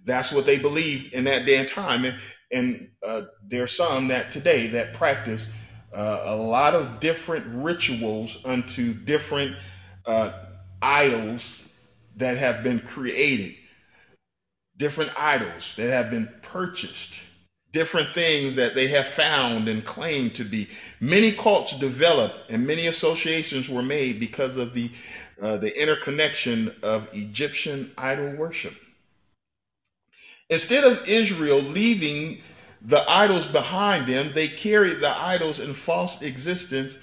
That's 0.04 0.34
what 0.34 0.46
they 0.46 0.60
believed 0.60 1.14
in 1.14 1.24
that 1.24 1.46
day 1.46 1.58
and 1.58 1.70
time. 1.70 2.04
And, 2.04 2.18
and 2.52 2.90
uh, 3.06 3.22
there's 3.48 3.72
some 3.72 4.10
that 4.10 4.30
today 4.30 4.68
that 4.68 4.94
practice 4.94 5.48
uh, 5.94 6.24
a 6.26 6.36
lot 6.36 6.74
of 6.74 7.00
different 7.00 7.46
rituals 7.48 8.38
unto 8.46 8.94
different 8.94 9.56
uh, 10.06 10.32
idols 10.82 11.64
that 12.18 12.38
have 12.38 12.64
been 12.64 12.80
created, 12.80 13.56
different 14.78 15.12
idols 15.18 15.74
that 15.78 15.90
have 15.90 16.10
been 16.10 16.30
purchased, 16.42 17.20
different 17.72 18.08
things 18.10 18.56
that 18.56 18.76
they 18.76 18.88
have 18.88 19.08
found 19.08 19.68
and 19.68 19.84
claimed 19.84 20.36
to 20.36 20.44
be. 20.44 20.68
Many 21.00 21.32
cults 21.32 21.78
developed 21.78 22.36
and 22.50 22.66
many 22.66 22.88
associations 22.88 23.70
were 23.70 23.82
made 23.84 24.20
because 24.20 24.58
of 24.58 24.74
the 24.74 24.92
uh, 25.42 25.58
the 25.58 25.82
interconnection 25.82 26.74
of 26.84 27.08
Egyptian 27.12 27.92
idol 27.98 28.36
worship. 28.36 28.76
Instead 30.50 30.84
of 30.84 31.06
Israel 31.08 31.60
leaving 31.60 32.42
the 32.84 33.10
idols 33.10 33.48
behind 33.48 34.08
them, 34.08 34.32
they 34.34 34.48
carried 34.48 35.00
the 35.00 35.18
idols 35.18 35.60
and 35.60 35.76
false 35.76 36.22
existence 36.22 37.00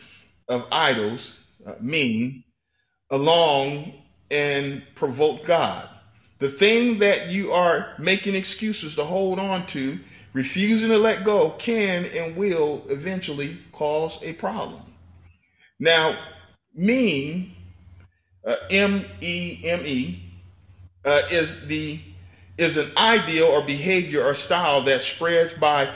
of 0.49 0.67
idols, 0.71 1.39
uh, 1.67 1.75
meme, 1.81 2.45
along 3.11 3.95
and 4.31 4.83
provoke 4.95 5.45
God. 5.45 5.89
The 6.39 6.49
thing 6.49 6.99
that 6.99 7.29
you 7.29 7.53
are 7.53 7.95
making 7.99 8.35
excuses 8.35 8.95
to 8.97 9.05
hold 9.05 9.39
on 9.39 9.67
to, 9.69 9.99
refusing 10.33 10.89
to 10.91 10.99
let 10.99 11.25
go, 11.25 11.51
can 11.51 12.07
and 12.07 12.37
will 12.37 12.83
eventually 12.89 13.59
cause 13.73 14.19
a 14.23 14.35
problem. 14.35 14.83
Now, 15.79 16.19
meme, 16.75 17.53
uh, 18.47 18.57
M 18.71 19.05
E 19.21 19.61
M 19.65 19.81
E, 19.85 20.23
uh, 21.05 21.23
is 21.31 21.67
the 21.67 22.01
is 22.61 22.77
an 22.77 22.91
ideal 22.97 23.47
or 23.47 23.63
behavior 23.63 24.25
or 24.25 24.35
style 24.35 24.83
that 24.83 25.03
spreads 25.03 25.55
by 25.55 25.91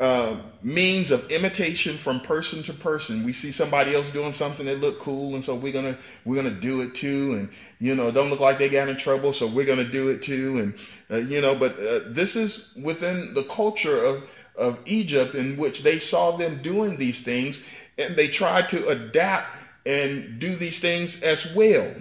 uh, 0.00 0.36
means 0.62 1.10
of 1.10 1.30
imitation 1.30 1.96
from 1.96 2.20
person 2.20 2.62
to 2.64 2.72
person. 2.72 3.22
We 3.22 3.32
see 3.32 3.52
somebody 3.52 3.94
else 3.94 4.10
doing 4.10 4.32
something 4.32 4.66
that 4.66 4.80
look 4.80 4.98
cool, 4.98 5.34
and 5.34 5.44
so 5.44 5.54
we're 5.54 5.72
gonna 5.72 5.96
we're 6.24 6.36
gonna 6.36 6.50
do 6.50 6.80
it 6.80 6.94
too. 6.94 7.34
And 7.34 7.48
you 7.78 7.94
know, 7.94 8.10
don't 8.10 8.30
look 8.30 8.40
like 8.40 8.58
they 8.58 8.68
got 8.68 8.88
in 8.88 8.96
trouble, 8.96 9.32
so 9.32 9.46
we're 9.46 9.66
gonna 9.66 9.84
do 9.84 10.08
it 10.08 10.20
too. 10.22 10.58
And 10.58 10.74
uh, 11.10 11.22
you 11.28 11.40
know, 11.40 11.54
but 11.54 11.78
uh, 11.78 12.00
this 12.08 12.34
is 12.34 12.70
within 12.82 13.34
the 13.34 13.44
culture 13.44 14.02
of 14.02 14.28
of 14.56 14.78
Egypt, 14.86 15.34
in 15.34 15.56
which 15.56 15.82
they 15.82 15.98
saw 15.98 16.32
them 16.32 16.60
doing 16.60 16.96
these 16.96 17.20
things, 17.20 17.62
and 17.98 18.16
they 18.16 18.26
tried 18.26 18.68
to 18.70 18.88
adapt 18.88 19.56
and 19.86 20.40
do 20.40 20.56
these 20.56 20.80
things 20.80 21.20
as 21.22 21.46
well. 21.54 21.94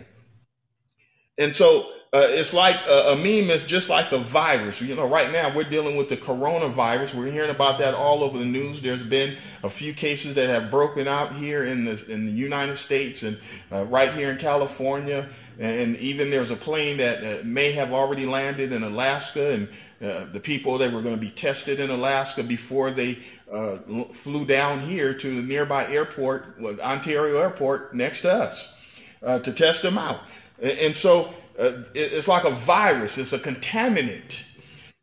And 1.38 1.56
so 1.56 1.92
uh, 2.12 2.22
it's 2.24 2.56
like 2.56 2.76
a, 2.88 3.12
a, 3.12 3.16
meme 3.16 3.52
is 3.52 3.62
just 3.62 3.88
like 3.88 4.12
a 4.12 4.18
virus. 4.18 4.82
You 4.82 4.96
know, 4.96 5.08
right 5.08 5.32
now 5.32 5.54
we're 5.54 5.64
dealing 5.64 5.96
with 5.96 6.10
the 6.10 6.18
coronavirus. 6.18 7.14
We're 7.14 7.30
hearing 7.30 7.52
about 7.52 7.78
that 7.80 7.94
all 7.94 8.24
over 8.24 8.40
the 8.40 8.46
news. 8.46 8.82
There's 8.82 9.04
been 9.04 9.38
a 9.62 9.70
few 9.70 9.94
cases 9.94 10.34
that 10.34 10.50
have 10.50 10.72
broken 10.72 11.08
out 11.08 11.36
here 11.36 11.66
in 11.66 11.86
the 11.86 12.04
in 12.12 12.26
the 12.26 12.32
United 12.32 12.78
States 12.78 13.22
and 13.22 13.38
uh, 13.72 13.86
right 13.86 14.12
here 14.12 14.32
in 14.32 14.38
California. 14.38 15.30
And 15.60 15.98
even 15.98 16.30
there's 16.32 16.52
a 16.52 16.56
plane 16.56 16.98
that 16.98 17.24
uh, 17.24 17.44
may 17.44 17.74
have 17.74 17.92
already 17.92 18.26
landed 18.26 18.72
in 18.72 18.82
Alaska, 18.82 19.52
and 19.54 19.68
uh, 20.02 20.26
the 20.32 20.40
people 20.40 20.78
that 20.78 20.92
were 20.92 21.02
going 21.02 21.14
to 21.14 21.20
be 21.22 21.30
tested 21.30 21.82
in 21.82 21.90
Alaska 21.90 22.44
before 22.44 22.92
they 22.92 23.20
uh, 23.52 23.76
flew 24.14 24.46
down 24.46 24.80
here 24.80 25.14
to 25.14 25.36
the 25.36 25.42
nearby 25.42 25.86
airport, 25.88 26.56
Ontario 26.80 27.40
Airport, 27.40 27.94
next 27.94 28.22
to 28.22 28.32
us, 28.32 28.74
uh, 29.22 29.40
to 29.40 29.52
test 29.52 29.82
them 29.82 29.98
out. 29.98 30.22
And 30.62 30.96
so 30.96 31.34
uh, 31.60 31.84
it's 31.94 32.28
like 32.28 32.46
a 32.46 32.52
virus, 32.52 33.18
it's 33.18 33.34
a 33.34 33.40
contaminant. 33.40 34.42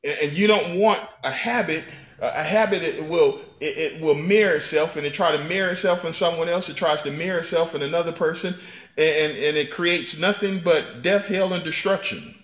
And 0.04 0.32
you 0.32 0.46
don't 0.46 0.78
want 0.78 1.00
a 1.24 1.30
habit. 1.30 1.84
A 2.18 2.42
habit 2.42 2.82
it 2.82 3.06
will 3.06 3.40
it, 3.60 3.76
it 3.76 4.00
will 4.00 4.14
mirror 4.14 4.54
itself, 4.54 4.96
and 4.96 5.04
it 5.04 5.12
try 5.12 5.36
to 5.36 5.44
mirror 5.44 5.70
itself 5.70 6.04
in 6.04 6.14
someone 6.14 6.48
else. 6.48 6.68
It 6.68 6.76
tries 6.76 7.02
to 7.02 7.10
mirror 7.10 7.40
itself 7.40 7.74
in 7.74 7.82
another 7.82 8.12
person, 8.12 8.54
and, 8.96 9.36
and 9.36 9.56
it 9.56 9.70
creates 9.70 10.16
nothing 10.18 10.60
but 10.60 11.02
death, 11.02 11.26
hell, 11.26 11.52
and 11.52 11.62
destruction. 11.62 12.34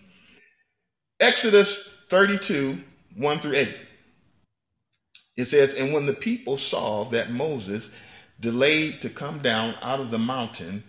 Exodus 1.20 1.88
32, 2.10 2.82
1 3.16 3.40
through 3.40 3.54
8. 3.54 3.76
It 5.36 5.44
says, 5.46 5.72
And 5.74 5.92
when 5.92 6.06
the 6.06 6.12
people 6.12 6.58
saw 6.58 7.04
that 7.06 7.30
Moses 7.30 7.90
delayed 8.40 9.00
to 9.02 9.08
come 9.08 9.38
down 9.38 9.74
out 9.80 10.00
of 10.00 10.10
the 10.10 10.18
mountain, 10.18 10.84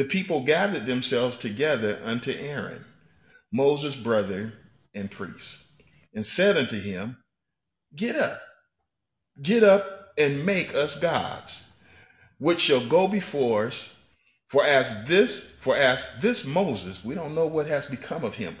the 0.00 0.06
people 0.06 0.40
gathered 0.40 0.86
themselves 0.86 1.36
together 1.36 2.00
unto 2.02 2.32
Aaron, 2.32 2.86
Moses' 3.52 3.96
brother 3.96 4.54
and 4.94 5.10
priest, 5.10 5.60
and 6.14 6.24
said 6.24 6.56
unto 6.56 6.80
him, 6.80 7.18
Get 7.94 8.16
up, 8.16 8.40
get 9.42 9.62
up 9.62 10.14
and 10.16 10.46
make 10.46 10.74
us 10.74 10.96
gods, 10.96 11.66
which 12.38 12.60
shall 12.60 12.86
go 12.86 13.08
before 13.08 13.66
us. 13.66 13.90
For 14.46 14.64
as 14.64 15.04
this, 15.04 15.50
for 15.60 15.76
as 15.76 16.08
this 16.18 16.46
Moses, 16.46 17.04
we 17.04 17.14
don't 17.14 17.34
know 17.34 17.44
what 17.44 17.66
has 17.66 17.84
become 17.84 18.24
of 18.24 18.34
him. 18.34 18.56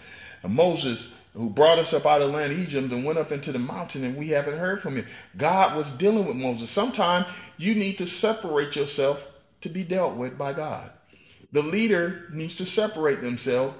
Moses, 0.46 1.08
who 1.32 1.48
brought 1.48 1.78
us 1.78 1.94
up 1.94 2.04
out 2.04 2.20
of 2.20 2.32
land 2.32 2.52
of 2.52 2.58
Egypt 2.58 2.92
and 2.92 3.02
went 3.02 3.18
up 3.18 3.32
into 3.32 3.50
the 3.50 3.58
mountain, 3.58 4.04
and 4.04 4.14
we 4.14 4.28
haven't 4.28 4.58
heard 4.58 4.82
from 4.82 4.96
him. 4.96 5.06
God 5.38 5.74
was 5.74 5.88
dealing 5.92 6.26
with 6.26 6.36
Moses. 6.36 6.68
Sometimes 6.68 7.28
you 7.56 7.74
need 7.74 7.96
to 7.96 8.06
separate 8.06 8.76
yourself 8.76 9.26
to 9.62 9.70
be 9.70 9.84
dealt 9.84 10.16
with 10.16 10.36
by 10.36 10.52
God 10.52 10.90
the 11.52 11.62
leader 11.62 12.28
needs 12.32 12.56
to 12.56 12.66
separate 12.66 13.20
themselves 13.20 13.74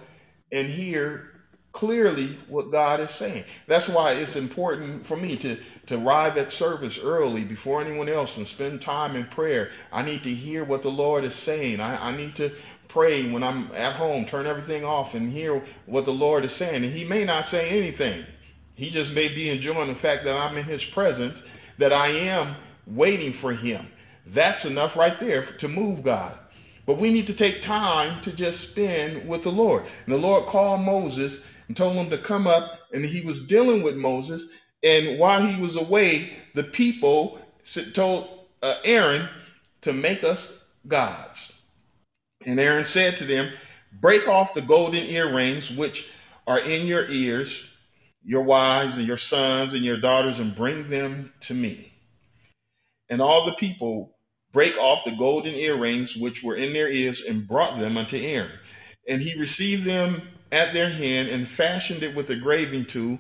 and 0.53 0.69
hear 0.69 1.31
clearly 1.73 2.37
what 2.49 2.73
God 2.73 3.01
is 3.01 3.11
saying. 3.11 3.45
That's 3.67 3.89
why 3.89 4.13
it's 4.13 4.37
important 4.37 5.07
for 5.07 5.17
me 5.17 5.37
to, 5.37 5.57
to 5.87 6.05
arrive 6.05 6.37
at 6.37 6.51
service 6.51 6.99
early 6.99 7.45
before 7.45 7.81
anyone 7.81 8.09
else 8.09 8.37
and 8.37 8.47
spend 8.47 8.81
time 8.81 9.15
in 9.15 9.25
prayer. 9.27 9.71
I 9.93 10.03
need 10.03 10.25
to 10.25 10.35
hear 10.35 10.65
what 10.65 10.83
the 10.83 10.91
Lord 10.91 11.25
is 11.25 11.35
saying. 11.35 11.81
I, 11.81 12.09
I 12.09 12.17
need 12.17 12.35
to 12.37 12.53
pray 12.89 13.31
when 13.31 13.45
I'm 13.45 13.71
at 13.75 13.93
home, 13.93 14.25
turn 14.25 14.47
everything 14.47 14.85
off 14.85 15.15
and 15.15 15.31
hear 15.31 15.63
what 15.87 16.05
the 16.05 16.13
Lord 16.13 16.45
is 16.45 16.53
saying. 16.53 16.83
And 16.83 16.93
he 16.93 17.05
may 17.05 17.25
not 17.25 17.47
say 17.47 17.71
anything. 17.71 18.25
He 18.75 18.91
just 18.91 19.13
may 19.13 19.29
be 19.29 19.51
enjoying 19.51 19.89
the 19.89 19.95
fact 19.95 20.25
that 20.25 20.37
I'm 20.37 20.57
in 20.57 20.65
his 20.65 20.85
presence, 20.85 21.45
that 21.79 21.93
I 21.93 22.09
am 22.09 22.57
waiting 22.87 23.33
for 23.33 23.53
him. 23.53 23.87
That's 24.27 24.65
enough 24.65 24.97
right 24.97 25.19
there 25.19 25.45
to 25.45 25.69
move 25.69 26.03
God. 26.03 26.37
But 26.87 26.99
we 26.99 27.11
need 27.11 27.27
to 27.29 27.35
take 27.35 27.61
time 27.61 28.21
to 28.23 28.33
just 28.33 28.61
spend 28.61 29.29
with 29.29 29.43
the 29.43 29.53
Lord. 29.53 29.85
And 30.07 30.15
the 30.15 30.19
Lord 30.19 30.47
called 30.47 30.81
Moses 30.81 31.41
and 31.69 31.77
told 31.77 31.95
him 31.95 32.11
to 32.11 32.19
come 32.19 32.47
up, 32.47 32.81
and 32.93 33.05
he 33.05 33.21
was 33.21 33.41
dealing 33.41 33.83
with 33.83 33.97
Moses. 33.97 34.45
And 34.83 35.19
while 35.19 35.47
he 35.47 35.61
was 35.61 35.77
away, 35.77 36.33
the 36.55 36.65
people 36.65 37.41
told 37.93 38.29
uh, 38.63 38.75
Aaron 38.85 39.29
to 39.83 39.93
make 39.93 40.25
us 40.25 40.53
gods. 40.87 41.53
And 42.47 42.59
Aaron 42.59 42.85
said 42.85 43.17
to 43.19 43.25
them, 43.25 43.53
Break 43.93 44.29
off 44.29 44.55
the 44.55 44.63
golden 44.63 45.05
earrings 45.05 45.71
which 45.71 46.07
are 46.47 46.61
in 46.61 46.87
your 46.87 47.09
ears, 47.09 47.63
your 48.25 48.43
wives 48.43 48.99
and 48.99 49.07
your 49.07 49.19
sons 49.19 49.75
and 49.75 49.85
your 49.85 49.99
daughters, 49.99 50.39
and 50.39 50.55
bring 50.55 50.89
them 50.89 51.33
to 51.41 51.55
me. 51.55 51.93
And 53.09 53.21
all 53.21 53.45
the 53.45 53.55
people 53.55 54.17
break 54.53 54.77
off 54.79 55.05
the 55.05 55.13
golden 55.13 55.55
earrings 55.55 56.17
which 56.17 56.43
were 56.43 56.57
in 56.57 56.73
their 56.73 56.91
ears 56.91 57.21
and 57.21 57.47
brought 57.47 57.79
them 57.79 57.97
unto 57.97 58.17
Aaron. 58.17 58.59
And 59.09 59.23
he 59.23 59.39
received 59.39 59.85
them 59.85 60.23
at 60.53 60.73
their 60.73 60.89
hand 60.89 61.29
and 61.29 61.49
fashioned 61.49 62.03
it 62.03 62.15
with 62.15 62.31
a 62.31 62.37
graving 62.37 62.87
tool 62.87 63.19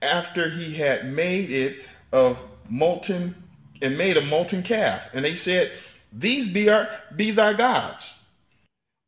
after 0.00 0.48
he 0.48 0.74
had 0.74 1.06
made 1.06 1.50
it 1.50 1.84
of 2.12 2.42
molten 2.68 3.34
and 3.80 3.96
made 3.96 4.16
a 4.16 4.24
molten 4.24 4.62
calf. 4.62 5.06
And 5.12 5.24
they 5.24 5.34
said, 5.34 5.72
These 6.12 6.48
be 6.48 6.68
our 6.68 6.88
be 7.14 7.30
thy 7.30 7.52
gods. 7.52 8.16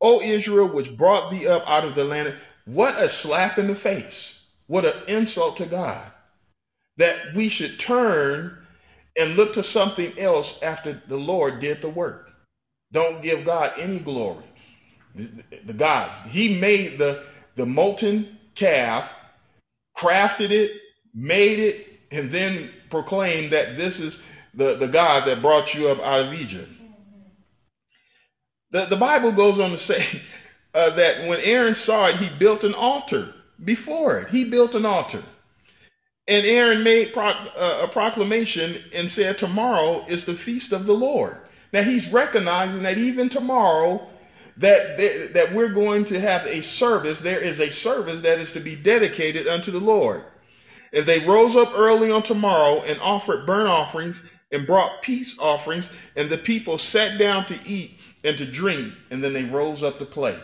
O 0.00 0.20
Israel, 0.20 0.68
which 0.68 0.96
brought 0.96 1.30
thee 1.30 1.46
up 1.46 1.64
out 1.66 1.84
of 1.84 1.94
the 1.94 2.04
land. 2.04 2.34
What 2.66 2.96
a 2.96 3.08
slap 3.08 3.58
in 3.58 3.66
the 3.66 3.74
face. 3.74 4.40
What 4.66 4.84
an 4.84 4.94
insult 5.08 5.56
to 5.58 5.66
God. 5.66 6.10
That 6.96 7.34
we 7.34 7.48
should 7.48 7.78
turn 7.78 8.63
and 9.16 9.36
look 9.36 9.52
to 9.54 9.62
something 9.62 10.18
else 10.18 10.60
after 10.62 11.02
the 11.08 11.16
Lord 11.16 11.60
did 11.60 11.80
the 11.80 11.88
work. 11.88 12.32
Don't 12.92 13.22
give 13.22 13.44
God 13.44 13.72
any 13.78 13.98
glory. 13.98 14.44
The, 15.14 15.30
the, 15.64 15.72
gods. 15.72 16.20
He 16.28 16.58
made 16.58 16.98
the, 16.98 17.24
the 17.54 17.66
molten 17.66 18.38
calf, 18.54 19.14
crafted 19.96 20.50
it, 20.50 20.72
made 21.14 21.60
it, 21.60 22.00
and 22.10 22.30
then 22.30 22.70
proclaimed 22.90 23.52
that 23.52 23.76
this 23.76 24.00
is 24.00 24.20
the, 24.54 24.74
the 24.76 24.88
God 24.88 25.24
that 25.26 25.42
brought 25.42 25.74
you 25.74 25.88
up 25.88 26.00
out 26.00 26.22
of 26.22 26.34
Egypt. 26.34 26.68
The, 28.70 28.86
the 28.86 28.96
Bible 28.96 29.30
goes 29.30 29.60
on 29.60 29.70
to 29.70 29.78
say 29.78 30.22
uh, 30.74 30.90
that 30.90 31.28
when 31.28 31.38
Aaron 31.40 31.74
saw 31.74 32.08
it, 32.08 32.16
he 32.16 32.28
built 32.28 32.64
an 32.64 32.74
altar 32.74 33.34
before 33.64 34.18
it. 34.18 34.28
He 34.30 34.44
built 34.44 34.74
an 34.74 34.84
altar. 34.84 35.22
And 36.26 36.46
Aaron 36.46 36.82
made 36.82 37.12
pro- 37.12 37.26
uh, 37.26 37.80
a 37.82 37.88
proclamation 37.88 38.82
and 38.94 39.10
said, 39.10 39.36
Tomorrow 39.36 40.04
is 40.08 40.24
the 40.24 40.34
feast 40.34 40.72
of 40.72 40.86
the 40.86 40.94
Lord. 40.94 41.36
Now 41.72 41.82
he's 41.82 42.08
recognizing 42.08 42.82
that 42.84 42.98
even 42.98 43.28
tomorrow, 43.28 44.08
that, 44.56 44.96
that 45.34 45.52
we're 45.52 45.72
going 45.72 46.04
to 46.06 46.20
have 46.20 46.46
a 46.46 46.62
service. 46.62 47.20
There 47.20 47.40
is 47.40 47.60
a 47.60 47.70
service 47.70 48.20
that 48.22 48.38
is 48.38 48.52
to 48.52 48.60
be 48.60 48.76
dedicated 48.76 49.46
unto 49.48 49.70
the 49.70 49.80
Lord. 49.80 50.24
If 50.92 51.06
they 51.06 51.18
rose 51.26 51.56
up 51.56 51.72
early 51.74 52.10
on 52.10 52.22
tomorrow 52.22 52.82
and 52.82 52.98
offered 53.00 53.46
burnt 53.46 53.68
offerings 53.68 54.22
and 54.52 54.64
brought 54.64 55.02
peace 55.02 55.36
offerings, 55.40 55.90
and 56.14 56.30
the 56.30 56.38
people 56.38 56.78
sat 56.78 57.18
down 57.18 57.44
to 57.46 57.58
eat 57.66 57.98
and 58.22 58.38
to 58.38 58.46
drink, 58.46 58.94
and 59.10 59.22
then 59.22 59.32
they 59.32 59.44
rose 59.44 59.82
up 59.82 59.98
to 59.98 60.06
play. 60.06 60.38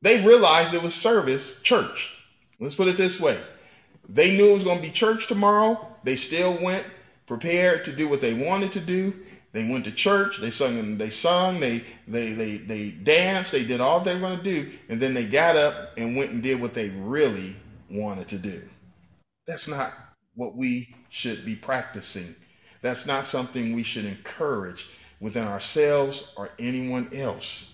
They 0.00 0.24
realized 0.26 0.72
it 0.72 0.82
was 0.82 0.94
service, 0.94 1.60
church. 1.62 2.10
Let's 2.58 2.74
put 2.74 2.88
it 2.88 2.96
this 2.96 3.20
way 3.20 3.38
they 4.08 4.36
knew 4.36 4.50
it 4.50 4.54
was 4.54 4.64
going 4.64 4.78
to 4.78 4.82
be 4.82 4.90
church 4.90 5.26
tomorrow. 5.26 5.86
They 6.04 6.16
still 6.16 6.60
went 6.62 6.84
prepared 7.26 7.84
to 7.84 7.92
do 7.92 8.08
what 8.08 8.20
they 8.20 8.34
wanted 8.34 8.72
to 8.72 8.80
do. 8.80 9.14
They 9.52 9.68
went 9.68 9.84
to 9.86 9.90
church. 9.90 10.38
They 10.40 10.50
sung. 10.50 10.98
They 10.98 11.10
sung. 11.10 11.60
They 11.60 11.82
they 12.06 12.32
they 12.32 12.58
they 12.58 12.90
danced. 12.90 13.52
They 13.52 13.64
did 13.64 13.80
all 13.80 14.00
they 14.00 14.14
were 14.14 14.20
going 14.20 14.38
to 14.38 14.44
do, 14.44 14.70
and 14.88 15.00
then 15.00 15.14
they 15.14 15.24
got 15.24 15.56
up 15.56 15.96
and 15.96 16.16
went 16.16 16.30
and 16.30 16.42
did 16.42 16.60
what 16.60 16.74
they 16.74 16.90
really 16.90 17.56
wanted 17.90 18.28
to 18.28 18.38
do. 18.38 18.62
That's 19.46 19.66
not 19.66 19.92
what 20.34 20.56
we 20.56 20.94
should 21.08 21.46
be 21.46 21.56
practicing. 21.56 22.34
That's 22.82 23.06
not 23.06 23.26
something 23.26 23.74
we 23.74 23.82
should 23.82 24.04
encourage 24.04 24.88
within 25.20 25.44
ourselves 25.44 26.28
or 26.36 26.50
anyone 26.58 27.08
else. 27.14 27.64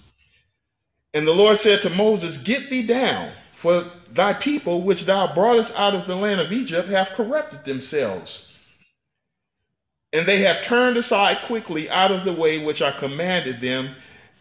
And 1.14 1.26
the 1.26 1.34
Lord 1.34 1.58
said 1.58 1.82
to 1.82 1.90
Moses, 1.90 2.36
Get 2.36 2.70
thee 2.70 2.86
down, 2.86 3.32
for 3.52 3.84
thy 4.10 4.32
people, 4.32 4.82
which 4.82 5.04
thou 5.04 5.32
broughtest 5.34 5.72
out 5.76 5.94
of 5.94 6.06
the 6.06 6.16
land 6.16 6.40
of 6.40 6.52
Egypt, 6.52 6.88
have 6.88 7.10
corrupted 7.10 7.64
themselves. 7.64 8.48
And 10.12 10.26
they 10.26 10.40
have 10.40 10.62
turned 10.62 10.96
aside 10.96 11.42
quickly 11.42 11.88
out 11.88 12.10
of 12.10 12.24
the 12.24 12.32
way 12.32 12.58
which 12.58 12.82
I 12.82 12.92
commanded 12.92 13.60
them. 13.60 13.94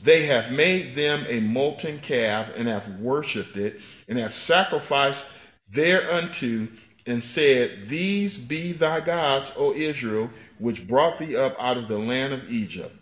They 0.03 0.25
have 0.25 0.51
made 0.51 0.95
them 0.95 1.25
a 1.29 1.39
molten 1.39 1.99
calf 1.99 2.49
and 2.57 2.67
have 2.67 2.99
worshipped 2.99 3.55
it 3.55 3.79
and 4.09 4.17
have 4.17 4.33
sacrificed 4.33 5.25
thereunto 5.71 6.67
and 7.05 7.23
said, 7.23 7.87
These 7.87 8.37
be 8.37 8.71
thy 8.71 8.99
gods, 8.99 9.51
O 9.55 9.73
Israel, 9.73 10.29
which 10.59 10.87
brought 10.87 11.19
thee 11.19 11.35
up 11.35 11.55
out 11.59 11.77
of 11.77 11.87
the 11.87 11.99
land 11.99 12.33
of 12.33 12.49
Egypt. 12.51 12.95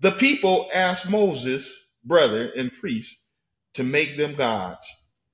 The 0.00 0.12
people 0.12 0.68
asked 0.74 1.08
Moses, 1.08 1.78
brother 2.04 2.50
and 2.56 2.72
priest, 2.72 3.18
to 3.74 3.82
make 3.84 4.16
them 4.16 4.34
gods. 4.34 4.90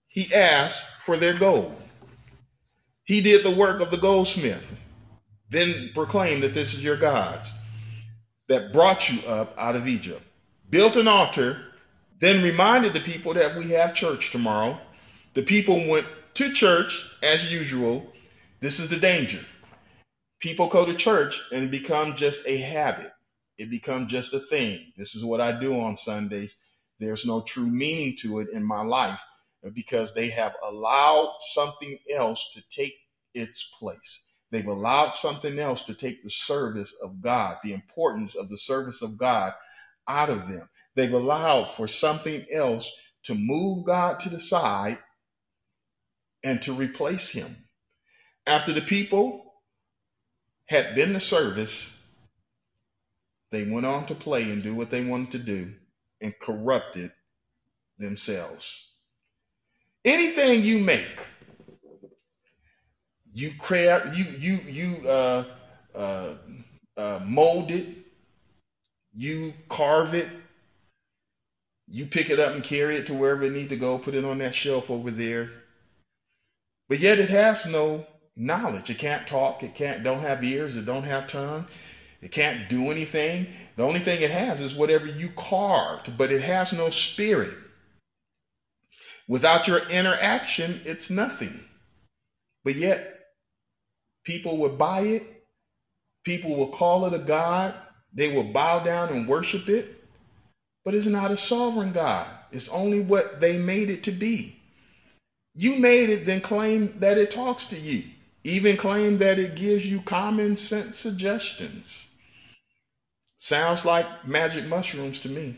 He 0.09 0.33
asked 0.35 0.85
for 1.01 1.17
their 1.17 1.35
gold. 1.35 1.75
He 3.05 3.21
did 3.21 3.45
the 3.45 3.51
work 3.55 3.81
of 3.81 3.91
the 3.91 3.97
goldsmith, 3.97 4.77
then 5.49 5.91
proclaimed 5.95 6.43
that 6.43 6.55
this 6.55 6.75
is 6.75 6.83
your 6.83 6.97
gods 6.97 7.53
that 8.49 8.73
brought 8.73 9.09
you 9.09 9.21
up 9.29 9.55
out 9.59 9.77
of 9.77 9.87
Egypt. 9.87 10.23
Built 10.71 10.97
an 10.97 11.09
altar, 11.09 11.59
then 12.19 12.43
reminded 12.43 12.93
the 12.93 13.01
people 13.01 13.35
that 13.35 13.57
we 13.57 13.71
have 13.71 13.95
church 13.95 14.31
tomorrow. 14.31 14.79
The 15.35 15.43
people 15.43 15.87
went 15.89 16.07
to 16.35 16.53
church 16.53 17.07
as 17.23 17.51
usual. 17.53 18.13
This 18.61 18.79
is 18.79 18.89
the 18.89 18.97
danger. 18.97 19.41
People 20.41 20.67
go 20.69 20.85
to 20.85 20.95
church 20.95 21.41
and 21.53 21.65
it 21.65 21.71
becomes 21.71 22.19
just 22.19 22.47
a 22.47 22.57
habit. 22.59 23.13
It 23.59 23.71
becomes 23.71 24.11
just 24.11 24.33
a 24.35 24.41
thing. 24.41 24.93
This 24.97 25.15
is 25.15 25.25
what 25.25 25.41
I 25.41 25.53
do 25.53 25.81
on 25.81 25.97
Sundays. 25.97 26.57
There's 27.01 27.25
no 27.25 27.41
true 27.41 27.67
meaning 27.67 28.15
to 28.21 28.41
it 28.41 28.49
in 28.53 28.63
my 28.63 28.83
life 28.83 29.21
because 29.73 30.13
they 30.13 30.29
have 30.29 30.55
allowed 30.63 31.39
something 31.41 31.99
else 32.11 32.47
to 32.53 32.63
take 32.69 32.95
its 33.35 33.67
place. 33.79 34.21
They've 34.51 34.67
allowed 34.67 35.17
something 35.17 35.59
else 35.59 35.83
to 35.85 35.95
take 35.95 36.23
the 36.23 36.31
service 36.31 36.95
of 37.03 37.23
God, 37.23 37.57
the 37.65 37.73
importance 37.73 38.35
of 38.35 38.49
the 38.51 38.59
service 38.59 39.01
of 39.01 39.17
God 39.17 39.55
out 40.09 40.29
of 40.29 40.47
them. 40.49 40.69
They've 40.95 41.13
allowed 41.13 41.71
for 41.71 41.89
something 41.89 42.45
else 42.53 42.91
to 43.25 43.35
move 43.35 43.87
God 43.87 44.21
to 44.21 44.29
the 44.29 44.39
side 44.39 44.99
and 46.43 46.61
to 46.63 46.75
replace 46.75 47.31
him. 47.31 47.65
After 48.47 48.73
the 48.73 48.83
people 48.83 49.55
had 50.67 50.95
been 50.95 51.13
to 51.15 51.21
service, 51.21 51.89
they 53.51 53.65
went 53.65 53.87
on 53.87 54.07
to 54.07 54.15
play 54.15 54.43
and 54.51 54.63
do 54.63 54.75
what 54.75 54.91
they 54.91 55.05
wanted 55.05 55.31
to 55.33 55.39
do 55.39 55.75
and 56.21 56.39
corrupted 56.41 57.13
themselves. 57.99 58.89
Anything 60.05 60.65
you 60.65 60.79
make, 60.79 61.27
you 63.33 63.53
create, 63.59 64.03
you 64.15 64.25
you 64.39 64.55
you 64.67 65.09
uh, 65.09 65.45
uh, 65.95 66.35
uh, 66.97 67.21
mold 67.25 67.71
it, 67.71 67.87
you 69.15 69.53
carve 69.69 70.15
it, 70.15 70.29
you 71.87 72.07
pick 72.07 72.31
it 72.31 72.39
up 72.39 72.55
and 72.55 72.65
carry 72.65 72.97
it 72.97 73.07
to 73.07 73.15
wherever 73.15 73.43
it 73.43 73.53
need 73.53 73.69
to 73.69 73.77
go, 73.77 73.99
put 73.99 74.15
it 74.15 74.25
on 74.25 74.39
that 74.39 74.55
shelf 74.55 74.91
over 74.91 75.11
there. 75.11 75.51
But 76.89 77.01
yet 77.01 77.19
it 77.19 77.29
has 77.29 77.67
no 77.67 78.07
knowledge. 78.37 78.91
It 78.91 78.99
can't 78.99 79.27
talk. 79.27 79.63
It 79.63 79.75
can't 79.75 80.03
don't 80.03 80.21
have 80.21 80.43
ears. 80.43 80.77
It 80.77 80.87
don't 80.87 81.03
have 81.05 81.27
tongue. 81.27 81.67
It 82.21 82.33
can't 82.33 82.69
do 82.69 82.91
anything. 82.91 83.47
The 83.77 83.83
only 83.83 84.01
thing 84.01 84.21
it 84.21 84.31
has 84.31 84.61
is 84.61 84.75
whatever 84.75 85.07
you 85.07 85.31
carved, 85.31 86.17
but 86.19 86.31
it 86.31 86.43
has 86.43 86.73
no 86.73 86.91
spirit. 86.91 87.57
Without 89.27 89.67
your 89.67 89.89
interaction, 89.89 90.81
it's 90.85 91.09
nothing. 91.09 91.65
But 92.65 92.75
yet, 92.75 93.29
people 94.25 94.59
will 94.59 94.77
buy 94.77 95.01
it. 95.01 95.45
People 96.25 96.57
will 96.57 96.69
call 96.69 97.07
it 97.07 97.15
a 97.15 97.19
God. 97.19 97.75
They 98.13 98.31
will 98.31 98.45
bow 98.45 98.81
down 98.81 99.09
and 99.11 99.27
worship 99.29 99.69
it. 99.69 100.05
But 100.85 100.95
it's 100.95 101.07
not 101.07 101.31
a 101.31 101.37
sovereign 101.37 101.93
God. 101.93 102.27
It's 102.53 102.69
only 102.69 103.01
what 103.01 103.41
they 103.41 103.57
made 103.57 103.89
it 103.89 104.03
to 104.05 104.13
be. 104.13 104.61
You 105.55 105.77
made 105.77 106.11
it, 106.11 106.25
then 106.25 106.41
claim 106.41 106.99
that 107.01 107.19
it 107.19 107.31
talks 107.31 107.65
to 107.67 107.79
you. 107.79 108.05
Even 108.45 108.77
claim 108.77 109.19
that 109.19 109.39
it 109.39 109.55
gives 109.55 109.87
you 109.87 110.01
common 110.01 110.57
sense 110.57 110.97
suggestions. 110.97 112.07
Sounds 113.43 113.87
like 113.87 114.27
magic 114.27 114.67
mushrooms 114.67 115.19
to 115.21 115.31
me. 115.31 115.57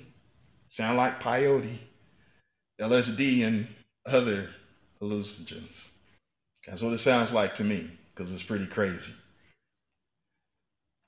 Sound 0.70 0.96
like 0.96 1.20
peyote, 1.20 1.78
LSD, 2.80 3.44
and 3.44 3.66
other 4.06 4.50
hallucinogens. 5.00 5.88
That's 6.64 6.80
what 6.80 6.92
it 6.92 6.98
sounds 6.98 7.32
like 7.32 7.56
to 7.56 7.64
me, 7.64 7.90
because 8.14 8.32
it's 8.32 8.44
pretty 8.44 8.66
crazy. 8.66 9.12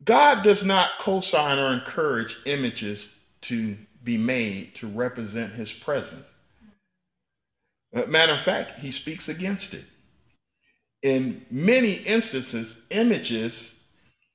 God 0.04 0.42
does 0.42 0.64
not 0.64 0.98
co 0.98 1.20
sign 1.20 1.60
or 1.60 1.72
encourage 1.72 2.37
images 2.44 3.08
to 3.42 3.76
be 4.02 4.18
made 4.18 4.74
to 4.74 4.88
represent 4.88 5.52
his 5.52 5.72
presence. 5.72 6.34
Uh, 7.94 8.02
matter 8.06 8.32
of 8.32 8.40
fact, 8.40 8.80
he 8.80 8.90
speaks 8.90 9.28
against 9.28 9.74
it. 9.74 9.84
In 11.04 11.46
many 11.52 11.92
instances, 11.92 12.76
images 12.90 13.72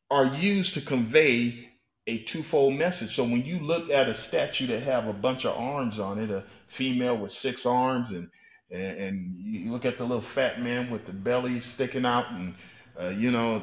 are 0.09 0.25
used 0.25 0.73
to 0.75 0.81
convey 0.81 1.68
a 2.09 2.17
twofold 2.23 2.73
message. 2.73 3.15
So 3.15 3.23
when 3.23 3.45
you 3.45 3.59
look 3.59 3.91
at 3.91 4.09
a 4.09 4.15
statue 4.15 4.65
that 4.67 4.81
have 4.81 5.07
a 5.07 5.13
bunch 5.13 5.45
of 5.45 5.55
arms 5.55 5.99
on 5.99 6.17
it, 6.17 6.31
a 6.31 6.43
female 6.67 7.15
with 7.15 7.31
six 7.31 7.65
arms, 7.65 8.11
and 8.11 8.29
and, 8.71 8.97
and 8.97 9.35
you 9.37 9.71
look 9.71 9.85
at 9.85 9.97
the 9.97 10.03
little 10.03 10.21
fat 10.21 10.61
man 10.61 10.89
with 10.89 11.05
the 11.05 11.13
belly 11.13 11.59
sticking 11.59 12.05
out, 12.05 12.31
and 12.31 12.55
uh, 12.99 13.09
you 13.09 13.29
know 13.29 13.59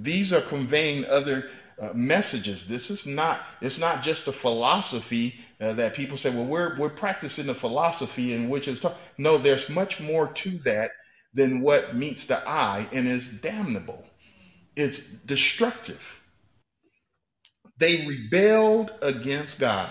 these 0.00 0.32
are 0.32 0.40
conveying 0.40 1.04
other 1.06 1.50
uh, 1.80 1.90
messages. 1.94 2.66
This 2.66 2.90
is 2.90 3.04
not 3.04 3.42
it's 3.60 3.78
not 3.78 4.02
just 4.02 4.28
a 4.28 4.32
philosophy 4.32 5.34
uh, 5.60 5.74
that 5.74 5.92
people 5.92 6.16
say. 6.16 6.30
Well, 6.30 6.46
we're 6.46 6.78
we're 6.78 6.88
practicing 6.88 7.46
the 7.46 7.54
philosophy 7.54 8.32
in 8.32 8.48
which 8.48 8.66
is. 8.66 8.82
No, 9.18 9.36
there's 9.36 9.68
much 9.68 10.00
more 10.00 10.28
to 10.28 10.50
that 10.60 10.90
than 11.34 11.60
what 11.60 11.94
meets 11.94 12.24
the 12.24 12.48
eye 12.48 12.88
and 12.92 13.06
is 13.06 13.28
damnable. 13.28 14.06
It's 14.74 14.98
destructive. 14.98 16.19
They 17.80 18.06
rebelled 18.06 18.92
against 19.02 19.58
God. 19.58 19.90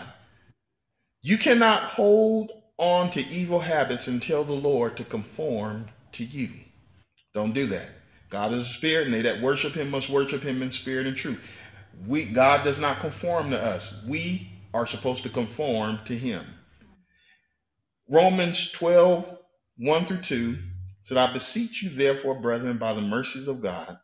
You 1.24 1.38
cannot 1.40 1.84
hold 1.84 2.52
on 2.78 3.10
to 3.12 3.28
evil 3.28 3.60
habits 3.60 4.08
and 4.08 4.22
tell 4.22 4.46
the 4.46 4.54
Lord 4.54 4.98
to 4.98 5.06
conform 5.06 5.88
to 6.14 6.24
you. 6.24 6.52
Don't 7.34 7.54
do 7.54 7.68
that. 7.68 7.90
God 8.30 8.54
is 8.54 8.68
a 8.68 8.72
spirit, 8.72 9.08
and 9.08 9.14
they 9.14 9.24
that 9.24 9.42
worship 9.42 9.74
him 9.74 9.92
must 9.92 10.10
worship 10.10 10.44
him 10.44 10.62
in 10.62 10.72
spirit 10.72 11.08
and 11.08 11.18
truth. 11.18 11.44
We 12.08 12.26
God 12.26 12.64
does 12.64 12.80
not 12.80 13.02
conform 13.02 13.50
to 13.52 13.62
us. 13.62 13.94
We 14.08 14.52
are 14.74 14.88
supposed 14.88 15.24
to 15.24 15.30
conform 15.30 16.00
to 16.06 16.18
him. 16.18 16.46
Romans 18.10 18.72
12, 18.72 19.38
1 19.78 20.06
through 20.06 20.22
2 20.22 20.60
said, 21.04 21.18
I 21.18 21.34
beseech 21.34 21.84
you, 21.84 21.90
therefore, 21.90 22.40
brethren, 22.40 22.78
by 22.78 22.94
the 22.94 23.02
mercies 23.02 23.48
of 23.48 23.62
God, 23.64 23.98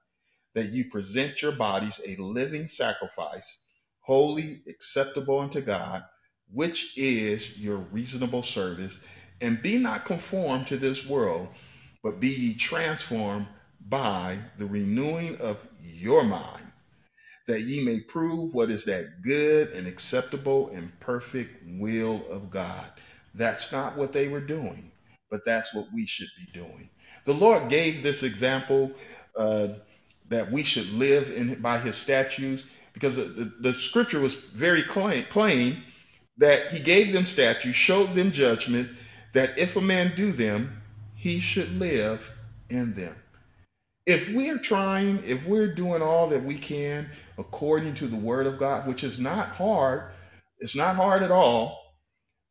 that 0.55 0.73
you 0.73 0.89
present 0.89 1.41
your 1.41 1.53
bodies 1.53 2.01
a 2.05 2.15
living 2.17 2.67
sacrifice, 2.67 3.59
holy, 4.05 4.61
acceptable 4.69 5.39
unto 5.39 5.61
God, 5.61 6.03
which 6.51 6.97
is 6.97 7.57
your 7.57 7.77
reasonable 7.77 8.43
service. 8.43 8.99
And 9.41 9.61
be 9.61 9.77
not 9.77 10.05
conformed 10.05 10.67
to 10.67 10.77
this 10.77 11.05
world, 11.05 11.49
but 12.03 12.19
be 12.19 12.29
ye 12.29 12.53
transformed 12.53 13.47
by 13.89 14.37
the 14.57 14.65
renewing 14.65 15.37
of 15.41 15.57
your 15.81 16.23
mind 16.23 16.65
that 17.47 17.61
ye 17.63 17.83
may 17.83 17.99
prove 17.99 18.53
what 18.53 18.71
is 18.71 18.85
that 18.85 19.21
good 19.21 19.69
and 19.71 19.87
acceptable 19.87 20.69
and 20.69 20.97
perfect 20.99 21.63
will 21.79 22.25
of 22.29 22.49
God. 22.49 22.85
That's 23.35 23.71
not 23.71 23.97
what 23.97 24.11
they 24.11 24.27
were 24.27 24.41
doing, 24.41 24.91
but 25.29 25.41
that's 25.45 25.73
what 25.73 25.87
we 25.93 26.05
should 26.05 26.29
be 26.39 26.59
doing. 26.59 26.89
The 27.25 27.33
Lord 27.33 27.69
gave 27.69 28.01
this 28.01 28.23
example 28.23 28.91
uh, 29.37 29.69
that 30.29 30.51
we 30.51 30.63
should 30.63 30.89
live 30.93 31.31
in 31.31 31.61
by 31.61 31.77
his 31.77 31.95
statutes 31.95 32.63
because 32.95 33.15
the, 33.17 33.25
the, 33.25 33.53
the 33.61 33.73
scripture 33.75 34.19
was 34.19 34.33
very 34.33 34.81
plain, 34.81 35.25
plain 35.29 35.83
that 36.37 36.69
he 36.69 36.79
gave 36.79 37.13
them 37.13 37.27
statutes, 37.27 37.77
showed 37.77 38.15
them 38.15 38.31
judgment, 38.31 38.89
that 39.33 39.57
if 39.59 39.75
a 39.75 39.81
man 39.81 40.13
do 40.15 40.31
them, 40.31 40.81
he 41.13 41.39
should 41.39 41.79
live 41.79 42.31
in 42.69 42.95
them 42.95 43.15
if 44.05 44.31
we're 44.33 44.59
trying, 44.59 45.23
if 45.25 45.47
we're 45.47 45.73
doing 45.73 46.01
all 46.01 46.27
that 46.29 46.43
we 46.43 46.55
can 46.57 47.09
according 47.37 47.95
to 47.95 48.07
the 48.07 48.17
word 48.17 48.45
of 48.47 48.57
God, 48.57 48.87
which 48.87 49.03
is 49.03 49.19
not 49.19 49.49
hard, 49.49 50.11
it's 50.59 50.75
not 50.75 50.95
hard 50.95 51.23
at 51.23 51.31
all. 51.31 51.81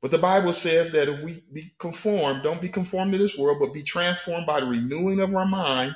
But 0.03 0.11
the 0.11 0.18
Bible 0.18 0.53
says 0.53 0.92
that 0.92 1.09
if 1.09 1.22
we 1.22 1.42
be 1.53 1.72
conformed, 1.78 2.42
don't 2.42 2.61
be 2.61 2.68
conformed 2.68 3.12
to 3.12 3.18
this 3.18 3.38
world, 3.38 3.59
but 3.61 3.72
be 3.72 3.82
transformed 3.82 4.47
by 4.47 4.61
the 4.61 4.66
renewing 4.66 5.20
of 5.20 5.34
our 5.34 5.47
mind, 5.47 5.95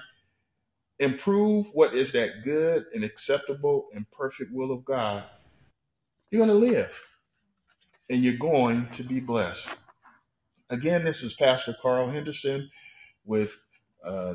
improve 1.01 1.66
what 1.72 1.94
is 1.94 2.12
that 2.12 2.42
good 2.42 2.84
and 2.94 3.05
acceptable 3.05 3.88
and 3.94 4.11
perfect 4.11 4.51
will 4.53 4.72
of 4.72 4.84
God, 4.84 5.24
you're 6.30 6.44
going 6.44 6.61
to 6.61 6.66
live 6.66 7.01
and 8.11 8.22
you're 8.22 8.34
going 8.34 8.88
to 8.92 9.03
be 9.03 9.20
blessed. 9.20 9.68
Again, 10.70 11.05
this 11.05 11.22
is 11.22 11.34
Pastor 11.34 11.74
Carl 11.80 12.09
Henderson 12.09 12.68
with 13.24 13.57
uh, 14.05 14.34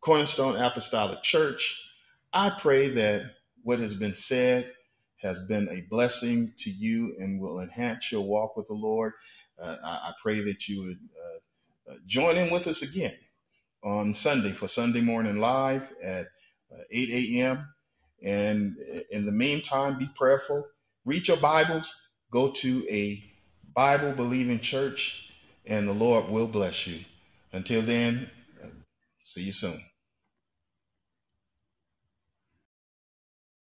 Cornerstone 0.00 0.56
Apostolic 0.56 1.22
Church. 1.22 1.80
I 2.32 2.50
pray 2.50 2.88
that 2.90 3.32
what 3.62 3.78
has 3.78 3.94
been 3.94 4.14
said 4.14 4.72
has 5.16 5.40
been 5.40 5.68
a 5.70 5.82
blessing 5.88 6.52
to 6.58 6.70
you 6.70 7.16
and 7.18 7.40
will 7.40 7.60
enhance 7.60 8.12
your 8.12 8.20
walk 8.20 8.56
with 8.56 8.66
the 8.66 8.74
Lord. 8.74 9.14
Uh, 9.58 9.76
I, 9.84 9.88
I, 9.88 10.12
pray 10.20 10.40
that 10.40 10.68
you 10.68 10.82
would 10.82 10.98
uh, 11.16 11.92
uh 11.92 11.96
join 12.06 12.36
in 12.36 12.50
with 12.50 12.66
us 12.66 12.82
again 12.82 13.14
on 13.84 14.14
Sunday 14.14 14.52
for 14.52 14.66
Sunday 14.66 15.00
Morning 15.00 15.38
Live 15.38 15.92
at 16.02 16.26
uh, 16.72 16.82
8 16.90 17.10
a.m. 17.10 17.68
And 18.22 18.76
in 19.10 19.26
the 19.26 19.32
meantime, 19.32 19.98
be 19.98 20.08
prayerful. 20.16 20.64
Read 21.04 21.28
your 21.28 21.36
Bibles. 21.36 21.94
Go 22.30 22.50
to 22.50 22.86
a 22.90 23.22
Bible 23.74 24.12
believing 24.12 24.60
church, 24.60 25.30
and 25.66 25.86
the 25.86 25.92
Lord 25.92 26.30
will 26.30 26.46
bless 26.46 26.86
you. 26.86 27.04
Until 27.52 27.82
then, 27.82 28.30
uh, 28.62 28.68
see 29.20 29.42
you 29.42 29.52
soon. 29.52 29.84